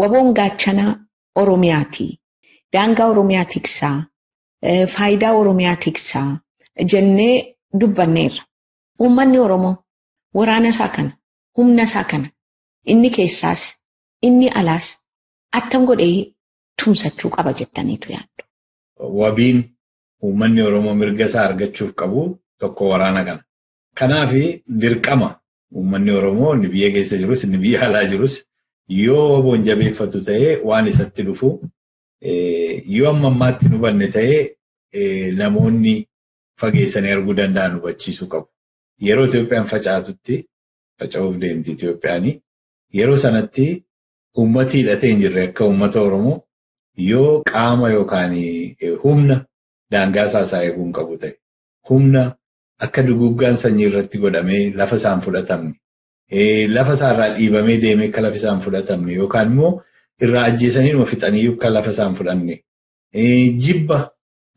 [0.00, 0.84] Waboon gaachana
[1.40, 2.06] Oromiyaati.
[2.72, 3.96] Daangaa Oromiyaa tiksaa,
[4.94, 6.38] faayidaa Oromiyaa tiksaa
[6.90, 8.42] jennee dubbanneerra.
[9.00, 9.74] Uummanni Oromoo
[10.34, 11.10] waraana isaa kana,
[11.56, 12.28] humna isaa kana,
[12.84, 13.62] inni keessaas,
[14.22, 14.86] inni alaas
[15.58, 16.34] attam godhee
[16.84, 18.42] tumsachuu qaba jettaniitu yaaddu.
[19.20, 19.58] Wabiin
[20.22, 22.20] uummanni Oromoo mirga isaa argachuuf qabu
[22.60, 23.42] tokko waraana kana.
[23.94, 24.32] Kanaaf
[24.80, 25.40] dirqama
[25.74, 28.44] uummanni Oromoo inni biyya keessa jirus inni biyya alaa jirus.
[28.88, 31.48] Yoo waboon jabeeffatu ta'ee waan isatti dhufu
[32.96, 36.06] yoo amma ammaatti hin hubanne ta'ee namoonni
[36.60, 38.46] fageessanii arguu danda'an hubachiisuu qabu.
[39.00, 40.36] Yeroo Itoophiyaan facaatutti
[40.98, 42.40] faca'uuf deemti Itoophiyaanii
[43.00, 43.66] yeroo sanatti
[44.38, 46.40] uummati hidhatee hin jirre akka uummata Oromoo.
[46.96, 48.32] Yoo qaama yookaan
[49.02, 49.44] humna
[49.92, 51.34] daangaa isaa eeguu qabu ta'e
[51.90, 52.22] humna
[52.86, 55.74] akka duguggaan sanyii irratti godhamee lafa isaan fudhatamne
[56.76, 59.72] lafa isaarraa dhiibamee deemee akka lafa isaan fudhatamne yookaan immoo
[60.26, 62.54] irraa ajjeesanii numa fixanii akka lafa isaan fudhanne
[63.66, 63.98] jibba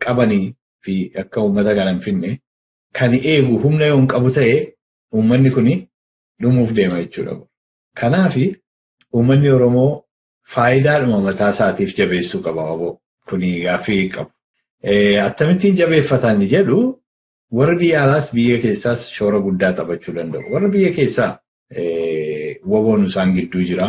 [0.06, 0.54] qabanii
[0.84, 2.40] fi akka uummata kana hin finne
[3.00, 4.56] kan eegu humna yoo hin qabu ta'e
[5.16, 5.70] uummanni kun
[6.42, 7.36] dhumuuf deema jechuudha.
[8.00, 8.36] Kanaaf
[9.16, 10.04] uummanni Oromoo
[10.54, 12.64] faayidaadhuma mataa isaatiif jabeessuu qaba.
[13.30, 14.32] Kuni gaaffii qabu.
[15.28, 16.80] Akkamittiin jabeeffatan jedhu
[17.52, 20.44] warri biyya alaas biyya keessaas shoora guddaa taphachuu danda'u.
[20.54, 21.40] Warri biyya keessaa
[22.72, 23.88] woboon isaan gidduu jira.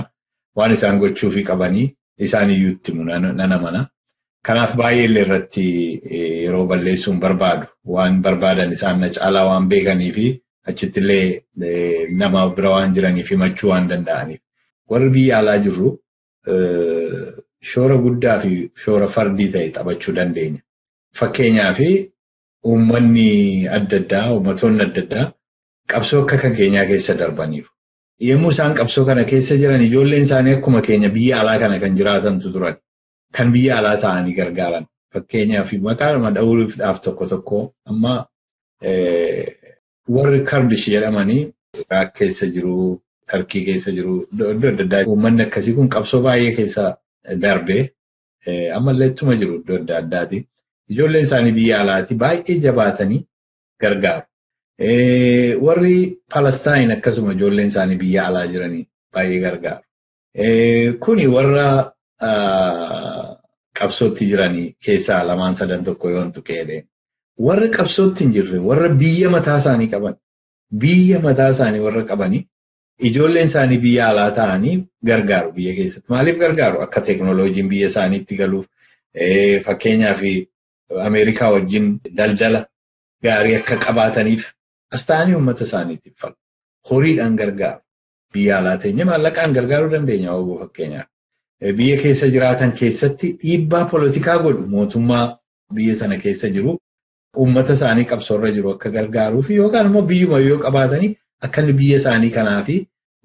[0.56, 1.86] Waan isaan gochuufii qabanii
[2.18, 3.88] isaan iyyuu itti nana mana.
[4.46, 5.64] Kanaaf baay'ee illee irratti
[6.44, 7.66] yeroo balleessuun barbaadu.
[7.94, 10.26] Waan barbaadan isaan caalaa waan beekanii fi
[10.66, 11.42] achitti illee
[12.20, 14.40] nama bira waan jiraniif himachuu waan danda'aniif.
[14.90, 15.98] Warri biyya alaa jirru
[17.70, 20.60] shoora guddaa fi shoora fardii ta'e taphachuu dandeenya.
[21.18, 21.78] Fakkeenyaaf
[22.64, 23.28] uummanni
[23.76, 25.26] adda addaa, uummattoonni adda addaa
[25.92, 27.68] qabsoo akka keenyaa keessa darbaniiru.
[28.28, 32.52] Yommuu isaan qabsoo kana keessa jiran ijoolleen isaanii akkuma keenya biyya alaa kana kan jiraatantu
[32.52, 32.76] turan.
[33.36, 34.84] Kan biyya alaa ta'anii gargaaran.
[35.14, 37.58] Fakkeenyaaf maqaadhuma dha'uudhaaf tokko tokko
[37.90, 38.14] amma
[40.14, 41.42] warri kardish jedhamanii
[41.80, 43.00] Iraaq keessa jiru,
[43.30, 46.96] Tarkii keessa jiru, iddoo adda addaa uummanni akkasii kun qabsoo baay'ee keessa
[47.44, 47.82] darbee
[48.78, 50.38] ammallee ittuma jiru iddoo adda addaati.
[50.93, 53.20] Ijoolleen isaanii biyya alaati baay'ee jabaatanii
[53.82, 54.26] gargaaru.
[55.66, 55.97] Warri
[56.34, 58.84] Palestaayin akkasuma ijoolleen isaanii biyya alaa jiranii
[59.14, 59.84] baay'ee gargaaru.
[61.05, 61.66] Kuni warra
[63.78, 66.84] qabsootti jiranii keessaa lamaan sadan tokko yoo tuqeedhe.
[67.47, 70.14] Warri qabsootti hin jirre warra biyya mataa isaanii qaban
[70.84, 72.43] biyya mataa isaanii warra qabanii
[73.09, 74.76] ijoolleen isaanii biyya alaa ta'anii
[75.07, 76.07] gargaaru biyya keessatti.
[76.12, 76.80] Maaliif gargaaru?
[76.82, 78.66] Akka teeknooloojiin biyya isaaniitti galuuf
[79.64, 80.20] fakkeenyaaf
[81.07, 81.86] Ameerikaa wajjin
[82.16, 82.66] daldala
[83.24, 84.43] gaarii akka qabaataniif
[84.95, 86.34] as ta'anii uummata isaaniitiif falu.
[86.90, 87.80] Horiidhaan gargaaru.
[88.34, 91.07] Biyya alaa teenye maallaqaan gargaaruu dandeenya obbo fakkeenyaaf.
[91.78, 95.26] Biyya keessa jiraatan keessatti dhiibbaa poolitikaa godhu mootummaa
[95.74, 96.72] biyya sana keessa jiru
[97.43, 101.11] uummata isaanii qabsoorra jiru akka gargaaruu fi yookaan immoo biyyuma yoo qabaatanii
[101.49, 102.76] akka biyya isaanii kanaa fi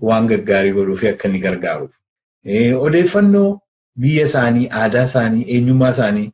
[0.09, 1.93] waan gaggaarii godhuu fi akka inni gargaaruuf.
[2.85, 3.59] Odeeffannoo
[3.99, 6.31] biyya isaanii, aadaa isaanii, eenyummaa isaanii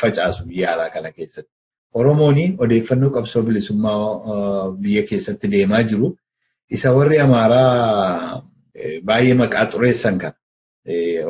[0.00, 1.50] facaasu biyya alaa kana keessatti.
[1.94, 6.08] Oromoon odeeffannoo qabsoo bilisummaa biyya keessatti deemaa jiru.
[6.70, 8.42] Isa warri Amaaraa
[9.08, 10.36] baay'ee maqaa xureessan kana.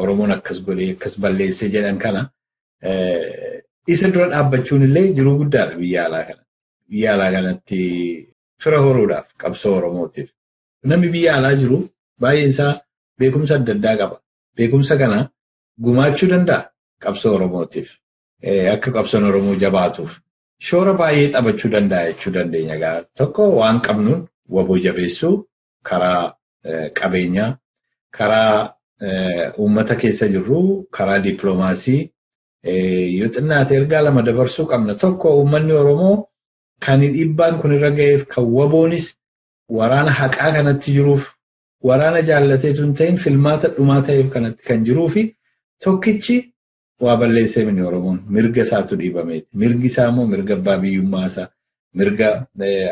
[0.03, 2.23] Oromoon akkas godhee akkas balleessee jedhan kana.
[3.93, 6.49] Isa dura dhaabbachuun illee jiruu guddaadha biyya alaa kanatti.
[6.91, 7.81] Biyya alaa kanatti
[8.63, 10.29] fira horuudhaaf qabsoo Oromootiif.
[10.85, 11.79] Namni biyya alaa jiru
[12.23, 12.73] baay'een isaa
[13.19, 14.17] beekumsa adda addaa qaba.
[14.57, 15.19] Beekumsa kana
[15.85, 16.61] gumaachuu danda'a
[17.05, 17.89] qabsoo Oromootiif.
[18.75, 20.13] Akka qabsoon Oromoo jabaatuuf.
[20.61, 23.05] Shoora baay'ee taphachuu danda'a jechuu dandeenya.
[23.19, 25.47] Tokko waan qabnuun waboo jabeessuu
[25.85, 26.35] karaa
[27.01, 27.57] qabeenyaa,
[28.11, 28.75] karaa
[29.59, 32.11] uummata keessa jirru, karaa dippiloomaasii
[33.19, 34.95] yoo xinnaate ergaa lama dabarsuu qabna.
[34.95, 36.27] Tokko uummanni Oromoo
[36.81, 39.15] kan dhiibbaan kun irra ga'eef kan waboonis
[39.69, 41.25] waraana haqaa kanatti jiruuf
[41.83, 45.23] waraana jaallateetu hin ta'in filmaata dhumaa ta'eef kanatti kan jiruu fi
[45.85, 46.52] tokkichi
[47.01, 49.47] waa balleessee mini Oromoon mirga isaatu dhiibameeti.
[49.55, 51.49] Mirgi isaa immoo mirga abbaa biyyummaa isaa,
[51.95, 52.29] mirga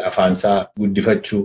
[0.09, 1.43] afaan isaa guddifachuu,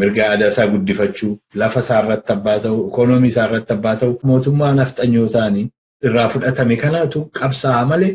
[0.00, 4.74] mirga aadaa isaa guddifachuu, lafa isaa irratti abbaa ta'u, ikoonoomii isaa irratti abbaa ta'u, mootummaa
[4.80, 5.66] nafxanyoo ta'anii
[6.06, 8.12] irraa fudhatame kanaatu qabsaa'aa malee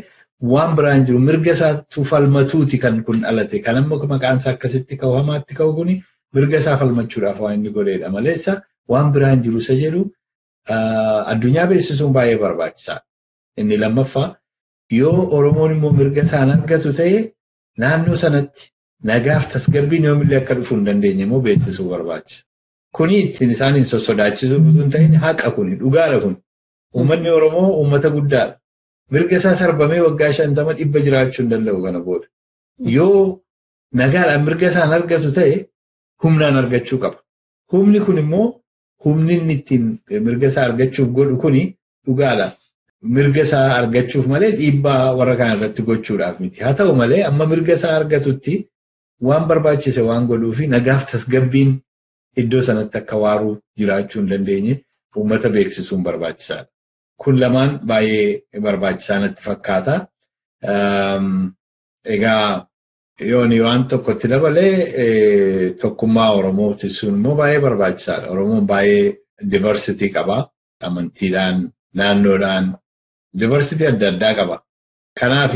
[0.52, 3.58] waan biraan jiru mirga isaatu falmatuuti kan kun dhalate.
[3.64, 5.94] Kan ammoo maqaan isaa akkasitti ka'u hamaatti ka'u kuni
[6.34, 8.52] mirga isaa falmachuudhaaf waan inni godheedha maleessa
[8.92, 10.02] waan biraan jiru isa jedhu
[11.32, 13.02] addunyaa beeksisuun baay'ee barbaachisaadha.
[13.60, 14.28] Inni lammaffaa
[15.00, 17.18] yoo Oromoon immoo mirga isaan argatu ta'e
[17.84, 18.62] naannoo sanatti
[19.10, 22.40] nagaaf tasgabbiin yoomillee akka dhufuu hin dandeenye immoo beeksisuu barbaachisa.
[22.96, 26.34] Kuni ittiin isaan hin sossodaachisu osoo hin ta'in haqa kuni dhugaadha kun.
[26.96, 28.54] Uummanni Oromoo uummata guddaadha.
[29.12, 32.26] Mirga isaa sarbamee waggaa shantama dhibba jiraachuu hin danda'u kana booda.
[32.96, 33.40] Yoo
[34.00, 35.54] nagaadhaan mirga isaan argatu ta'e
[36.22, 37.18] humnaan argachuu qaba.
[37.72, 38.46] Humni kun immoo
[39.04, 39.84] humni ittiin
[40.26, 41.62] mirga isaa argachuuf godhu kuni
[42.06, 42.46] dhugaadha.
[43.02, 46.60] Mirga isaa argachuuf malee dhiibbaa warra kana irratti gochuudhaaf miti.
[46.64, 48.54] Haa ta'u malee amma mirga isaa argatutti
[49.28, 51.70] waan barbaachise waan godhuu fi nagaaf tasgabbiin
[52.42, 54.74] iddoo sanatti akka waaruu jiraachuu hin dandeenye
[55.16, 56.66] uummata beeksisuun barbaachisaadha.
[57.22, 59.94] Kun lamaan baay'ee barbaachisaa natti fakkaata.
[62.14, 62.66] Egaa
[63.30, 68.26] yooni waan tokkotti dabalee tokkummaa Oromoo tisuun immoo baay'ee barbaachisaadha.
[68.34, 69.16] Oromoon baay'ee
[69.50, 70.36] diversitii qaba.
[70.86, 71.56] Amantiidhaan,
[71.94, 72.66] naannoodhaan
[73.40, 74.56] diversitii adda addaa qaba.
[75.18, 75.54] Kanaaf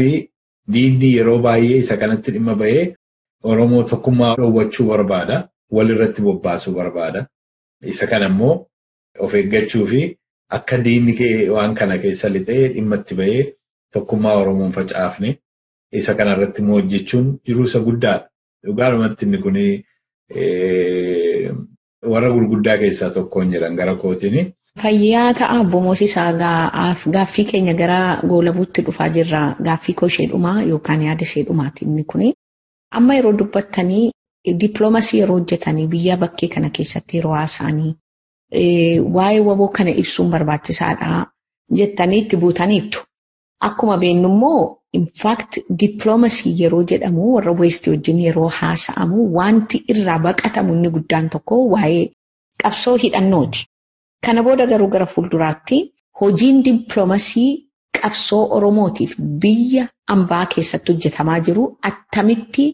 [0.72, 2.94] diinni yeroo baay'ee isa kanatti dhimma bahee
[3.50, 5.48] Oromoo tokkummaa dhoowwachuu barbaada.
[5.70, 7.26] Walirratti bobbaasuu barbaada.
[7.92, 8.66] Isa kana immoo
[9.18, 10.00] of eeggachuu fi
[10.56, 13.42] akka diinni waan kana keessa lixee dhimma itti bahee
[13.92, 15.38] tokkummaa Oromoon facaafne
[16.00, 18.28] isa kanarratti immoo hojjechuun jiruu isa guddaadha.
[18.64, 19.56] Dhugaadhumatti inni kun
[22.12, 24.52] warra gurguddaa keessaa tokkoon jedhan gara kootiin.
[24.82, 26.32] Fayyaa ta'a obbo Moosisaa
[27.14, 29.56] gaaffii keenya gara goolabuutti dhufaa jirra.
[29.66, 32.34] Gaaffii koo ishee dhumaa yookaan yaada ishee dhumaati inni kuni.
[32.90, 34.10] Amma yeroo dubbattanii
[34.60, 37.92] dippiloomasii yeroo hojjetanii biyya bakkee kana keessatti yeroo haasa'anii
[39.16, 41.26] waa'ee waboo kana ibsuun barbaachisaadha
[41.80, 42.98] jettanii itti buutaniittu.
[43.68, 50.74] Akkuma beennu immoo infaakt dippiloomasii yeroo jedhamu warra weestii wajjin yeroo haasa'amu wanti irraa baqatamu
[50.74, 52.02] inni guddaan tokko waa'ee
[52.62, 53.66] qabsoo hidhannooti.
[54.24, 55.78] Kana booda garuu gara fuulduraatti
[56.20, 57.50] hojiin dippiloomasii
[58.00, 59.12] qabsoo Oromootiif
[59.44, 62.66] biyya ambaa keessatti hojjetamaa jiru attamitti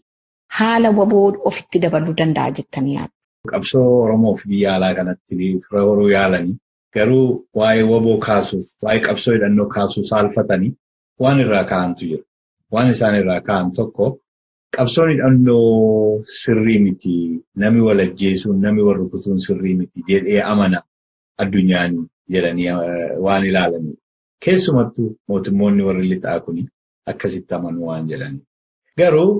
[0.59, 3.13] haala waboo ofitti dabaluu danda'a jettanii yaadu.
[3.51, 5.35] Qabsoo Oromoof biyya alaa kanatti
[5.67, 6.55] fira horuu yaalanii
[6.95, 7.27] garuu
[7.61, 10.71] waa'ee waboo kaasuuf waa'ee qabsoo hidhannoo kaasuu saalfatanii
[11.25, 12.23] waan irraa ka'antu jira.
[12.73, 14.05] Waan isaan irraa ka'an tokko
[14.77, 17.15] qabsoon hidhannoo sirrii miti
[17.63, 20.79] nami wal ajjeesuun nami wal rukutuun sirrii miti jedhee amana
[21.43, 21.91] addunyaan
[22.33, 22.69] jedhanii
[23.25, 23.95] waan ilaalanii.
[24.45, 26.63] Keessumattuu mootummoonni warri lixaa kuni
[27.11, 28.41] akkasitti amanu waan jedhanii.
[28.97, 29.31] Garuu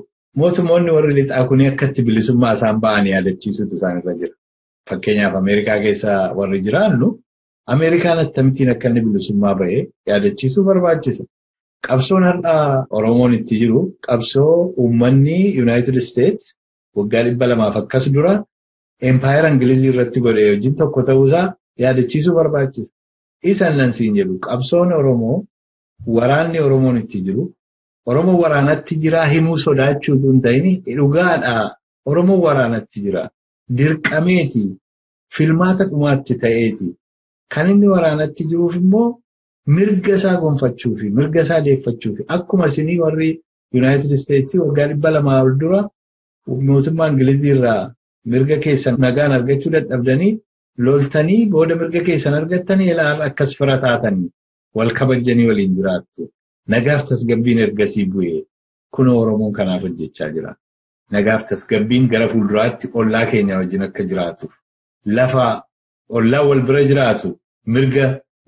[0.42, 4.36] mootummoonni warri lixaa kuni akkatti bilisummaa isaan ba'anii yaadachiisutu isaan irra jira.
[4.90, 7.08] Fakkeenyaaf Ameerikaa keessa warri jiraannu
[7.74, 11.24] Ameerikaan akkamittiin akka inni bilisummaa ba'ee yaadachiisuu barbaachisa.
[11.88, 16.44] Qabsoon har'aa Oromoon itti jiru qabsoo uummanni Yuunaayitid Isteets
[16.98, 18.34] waggaa dhibba lamaaf akkas dura
[19.10, 21.46] empaayera Ingilizii irratti godhee wajjin tokko ta'uusaa
[21.84, 22.92] yaadachiisuu barbaachisa.
[23.52, 25.38] Isan nan siin jedhu qabsoon Oromoo
[26.18, 27.44] waraanni Oromoon itti jiru
[28.10, 30.66] Oromoo waraanatti jiraa himuu sodaachuutu hin ta'in
[30.98, 31.66] dhugaadhaa
[32.10, 33.24] Oromoo waraanatti jira.
[33.78, 34.64] Dirqameeti
[35.36, 36.88] filmaata dhumaatti ta'eeti.
[37.54, 39.08] Kan inni waraanatti jiruuf immoo
[39.76, 43.30] mirga isaa gonfachuu fi mirga isaa deeffachuu fi akkuma isinii warri
[43.74, 45.82] Yuunaayitid Isteetsii waggaa dhibba lamaa ol dura
[46.68, 47.92] mootummaa Ingilizii irraa
[48.32, 50.32] mirga keessan nagaan argachuu dadhabdanii
[50.86, 54.30] loltanii booda mirga keessan argattanii ilaala akkas fira taatanii
[54.78, 56.22] wal kabajanii waliin jiraattu.
[56.74, 58.40] Nagaaf tasgabbiin ergasii bu'ee
[58.96, 60.52] kun Oromoon kanaaf hojjechaa jira.
[61.16, 64.54] Nagaaf tasgabbiin gara fuulduraatti ollaa keenya wajjin akka jiraatuuf
[65.18, 65.46] lafa
[66.18, 67.30] ollaa wal bira jiraatu
[67.76, 68.06] mirga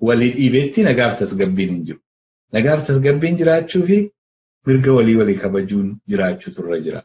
[0.08, 2.00] walii dhiibeetti nagaaf tasgabbiin hin jiru.
[2.52, 3.98] Nagaaf tasgabbiin jiraachuu fi
[4.66, 7.00] mirga walii walii kabajuun jiraachuutu irra jira.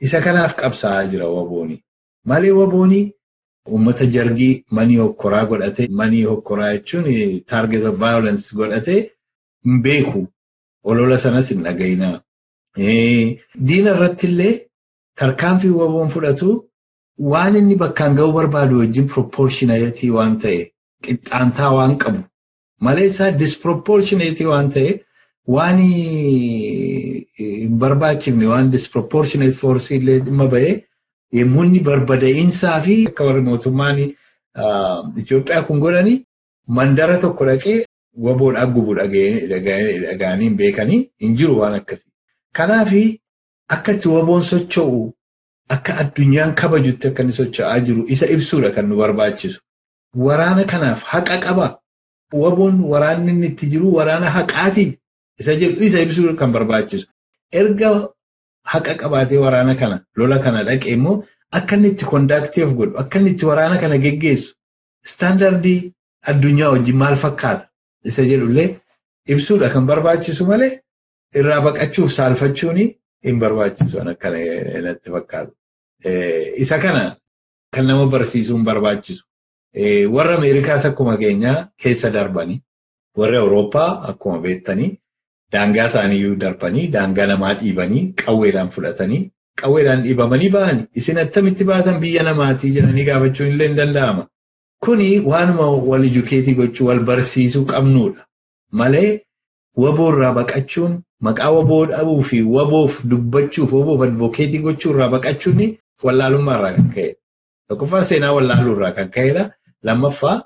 [0.00, 1.76] Isa kanaaf qabsaa'aa jira wabooni.
[2.24, 3.00] Malee wabooni
[3.70, 7.06] uummata jargii manii hokkoraa godhate manii hokkoraa jechuun
[7.52, 8.94] target of violence godhate
[9.64, 10.26] hin beeku.
[10.84, 12.20] Olola sanas hin dhagayinaa.
[13.68, 14.52] Diina irratti illee
[15.20, 16.48] tarkaanfii waboon fudhatu
[17.32, 20.60] waan inni bakkaan ga'uu barbaadu wajjin proportionality waan ta'e
[21.06, 22.20] qixxaantaa waan qabu.
[22.80, 24.90] Malee isaa disproportionality waan ta'e
[25.56, 25.78] waan
[27.38, 30.74] hin barbaachifne waan disproportionate force illee dhimma ba'ee
[31.32, 33.98] yommuu inni barbada'iinsaa fi akka warri mootummaan
[35.20, 36.14] Itoophiyaa kun godhani
[36.68, 37.84] mandara tokko dhaqee
[38.26, 42.10] waboodhaa gubu dhaga'anii hin beekanii hin jiru waan akkasii.
[42.56, 43.20] Kanaafi
[43.76, 45.00] akka itti waboon socho'u
[45.76, 49.60] akka addunyaan kabajutti akka inni socho'aa jiru isa ibsuudha kan nu barbaachisu.
[50.26, 51.66] Waraana kanaaf haqa qaba.
[52.32, 54.86] Waboon waraanni inni itti jiru waraana haqaati.
[55.40, 57.06] Isa jedhu isa ibsuu kan barbaachisu.
[57.52, 57.90] Erga
[58.72, 61.16] haqa qabaatee waraana kana lola kana dhaqe immoo
[61.58, 64.50] akka inni itti kondaaktiif godhu akka inni itti waraana kana geggeessu
[65.06, 65.80] istaandardii
[66.32, 67.64] addunyaa wajjin maal fakkaata
[68.12, 68.68] isa jedhullee
[69.32, 70.72] ibsuudha kan barbaachisu malee
[71.40, 72.78] irraa baqachuuf saalfachuun
[73.26, 74.28] hin barbaachisu akka
[74.86, 75.52] natti fakkaatu.
[76.62, 77.16] Isa kana
[77.74, 79.24] kan nama barsiisuu hin barbaachisu.
[80.14, 82.60] Warra Ameerikaas akkuma keenyaa keessa darbanii
[83.16, 84.90] warra Awurooppaa akkuma beektanii
[85.54, 89.22] daangaa isaaniiyyuu darbanii daangaa namaa dhiibanii qawweedhaan fudhatanii
[89.62, 94.26] qawweedhaan dhiibamanii ba'anii isin attamitti baatan biyya namaatii jedhanii gaafachuun illee hin danda'ama.
[94.84, 98.22] Kuni waanuma wal ijukeetii gochuu wal barsiisuu qabnuudha.
[98.80, 99.20] Malee
[99.82, 100.98] waboo irraa baqachuun
[101.28, 105.60] maqaa waboo dhabuu fi waboof dubbachuuf waboof advokeetii gochuu irraa baqachuun
[106.04, 107.14] wallaalummaa irraa kan ka'edha.
[107.68, 109.44] Tokkoffaa seenaa wallaaluu irraa kan ka'edha.
[109.86, 110.36] Lammaffaa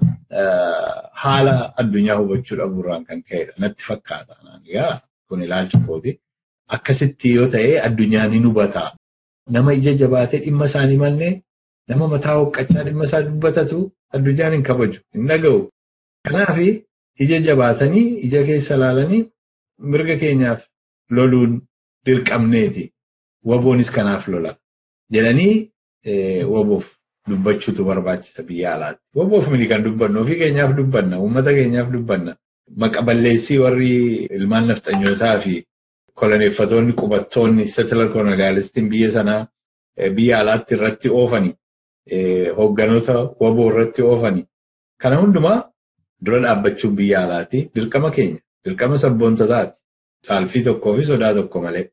[1.22, 3.53] haala addunyaa hubachuu dhabuu irraa kan ka'edha.
[3.62, 4.34] Natti fakkaata.
[4.70, 6.12] Egaa kun ilaalcha kooti.
[6.76, 8.82] Akkasitti yoo ta'e addunyaan hin hubata.
[9.55, 11.32] Nama ija jabaatee dhimma isaanii mallee
[11.89, 13.78] nama mataa hoqqachaa dhimma isaa dubbatatu
[14.14, 15.61] addunyaan hin kabaju, hin dhaga'u.
[16.26, 16.59] Kanaaf
[17.24, 19.22] ija jabaatanii ija keessa ilaalanii
[19.93, 20.61] mirga keenyaaf
[21.11, 21.53] loluun
[22.07, 22.84] dirqamneeti.
[23.49, 24.57] Waboonis kanaaf lola.
[25.14, 25.55] Jedhanii
[26.55, 26.86] waboof
[27.31, 29.03] dubbachuutu barbaachisa biyya alaatti.
[29.14, 32.33] Waboof miti kan dubbannu ofii keenyaaf dubbanna, uummata keenyaaf dubbanna.
[32.81, 33.93] maqa balleessii warri
[34.39, 35.55] ilmaan nafxanyootaa fi
[36.20, 39.47] koloneeffatoonni qubattoonni seetilar koloniyaalistiin biyya sanaa
[40.16, 41.55] biyya alaatti irratti oofanii
[42.59, 44.45] hoogganoota waboo irratti oofanii
[45.03, 45.57] kana hundumaa
[46.24, 49.76] dura dhaabbachuun biyya alaati dirqama keenya dirqama sabboontotaati
[50.29, 51.85] saalfii tokkoo fi sodaa tokko malee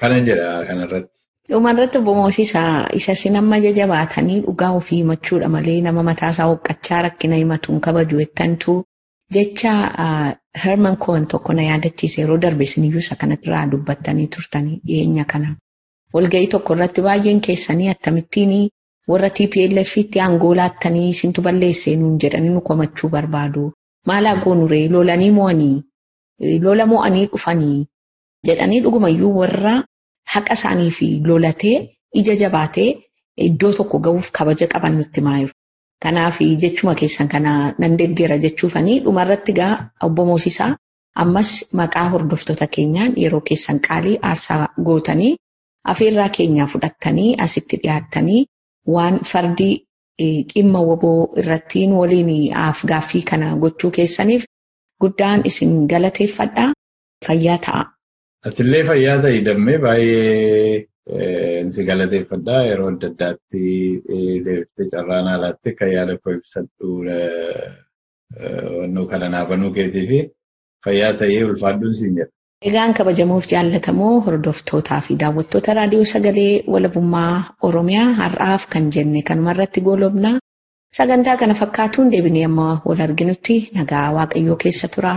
[0.00, 1.18] kanan jedha kanarratti.
[1.48, 7.36] Dhumarratti obbo Moosisaa isa sin amma jabaatanii dhugaa ofii himachuudha malee nama mataasaa hoqqachaa rakkina
[7.40, 8.72] himatuun kabaju jettantu
[9.34, 9.72] jecha
[10.64, 15.56] Herman Cohen tokko na yaadachiise yeroo darbe siniyyuu isa kanarraa dubbattanii turtanii dhiyeenya kana.
[16.14, 18.52] Walga'ii tokko irratti baay'een keessanii akkamittiin
[19.08, 23.72] warra TPLFitti aangoo laattanii isintu balleessee nuun jedhanii nu komachuu barbaadu.
[24.06, 25.82] Maalaa goonuree lolanii mo'anii
[26.66, 27.86] lola mo'anii dhufanii
[28.46, 29.82] jedhanii dhugumayyuu warra
[30.32, 31.76] haqa isaanii fi lolatee
[32.20, 32.88] ija jabaatee
[33.48, 35.52] iddoo tokko ga'uuf kabaja qaban nutti maayiru.
[36.02, 39.74] Kanaaf jechuma keessan kana nan deeggera jechuufanii dhumarratti gaa
[40.06, 40.72] obbo Moosisaa
[41.22, 41.50] ammas
[41.80, 45.32] maqaa hordoftoota keenyaan yeroo keessan qaalii aarsaa gootanii
[45.92, 48.42] afeerraa keenyaa fudhattanii asitti dhiyaattanii
[48.94, 49.74] waan fardii
[50.54, 52.30] dhimma waboo irrattiin waliin
[52.90, 54.44] gaaffii kana gochuu keessaniif
[55.00, 56.64] guddaan isin galateeffadha.
[57.26, 57.82] Fayyaa ta'a.
[58.48, 62.56] Atillee fayyaa ta'e dammee baay'ee si galateeffadha.
[62.68, 63.62] Yeroo adda addaatti
[64.46, 66.88] deebiftee carraan alaatti kan yaada koo ibsadhu
[68.80, 70.18] wannoo kana naafanuu keetii fi
[70.84, 72.30] fayyaa ta'ee ulfaadhuun siin jedha.
[72.68, 77.34] Egaan kabajamuuf jaallatamoo hordoftootaa fi daawwattoota raadiyoo sagalee walabummaa
[77.68, 80.30] Oromiyaa har'aaf kan jenne kanumarratti goolobna.
[80.96, 85.14] Sagantaa kana fakkaatuun deebinee amma wal arginutti nagaa Waaqayyoo keessa tura.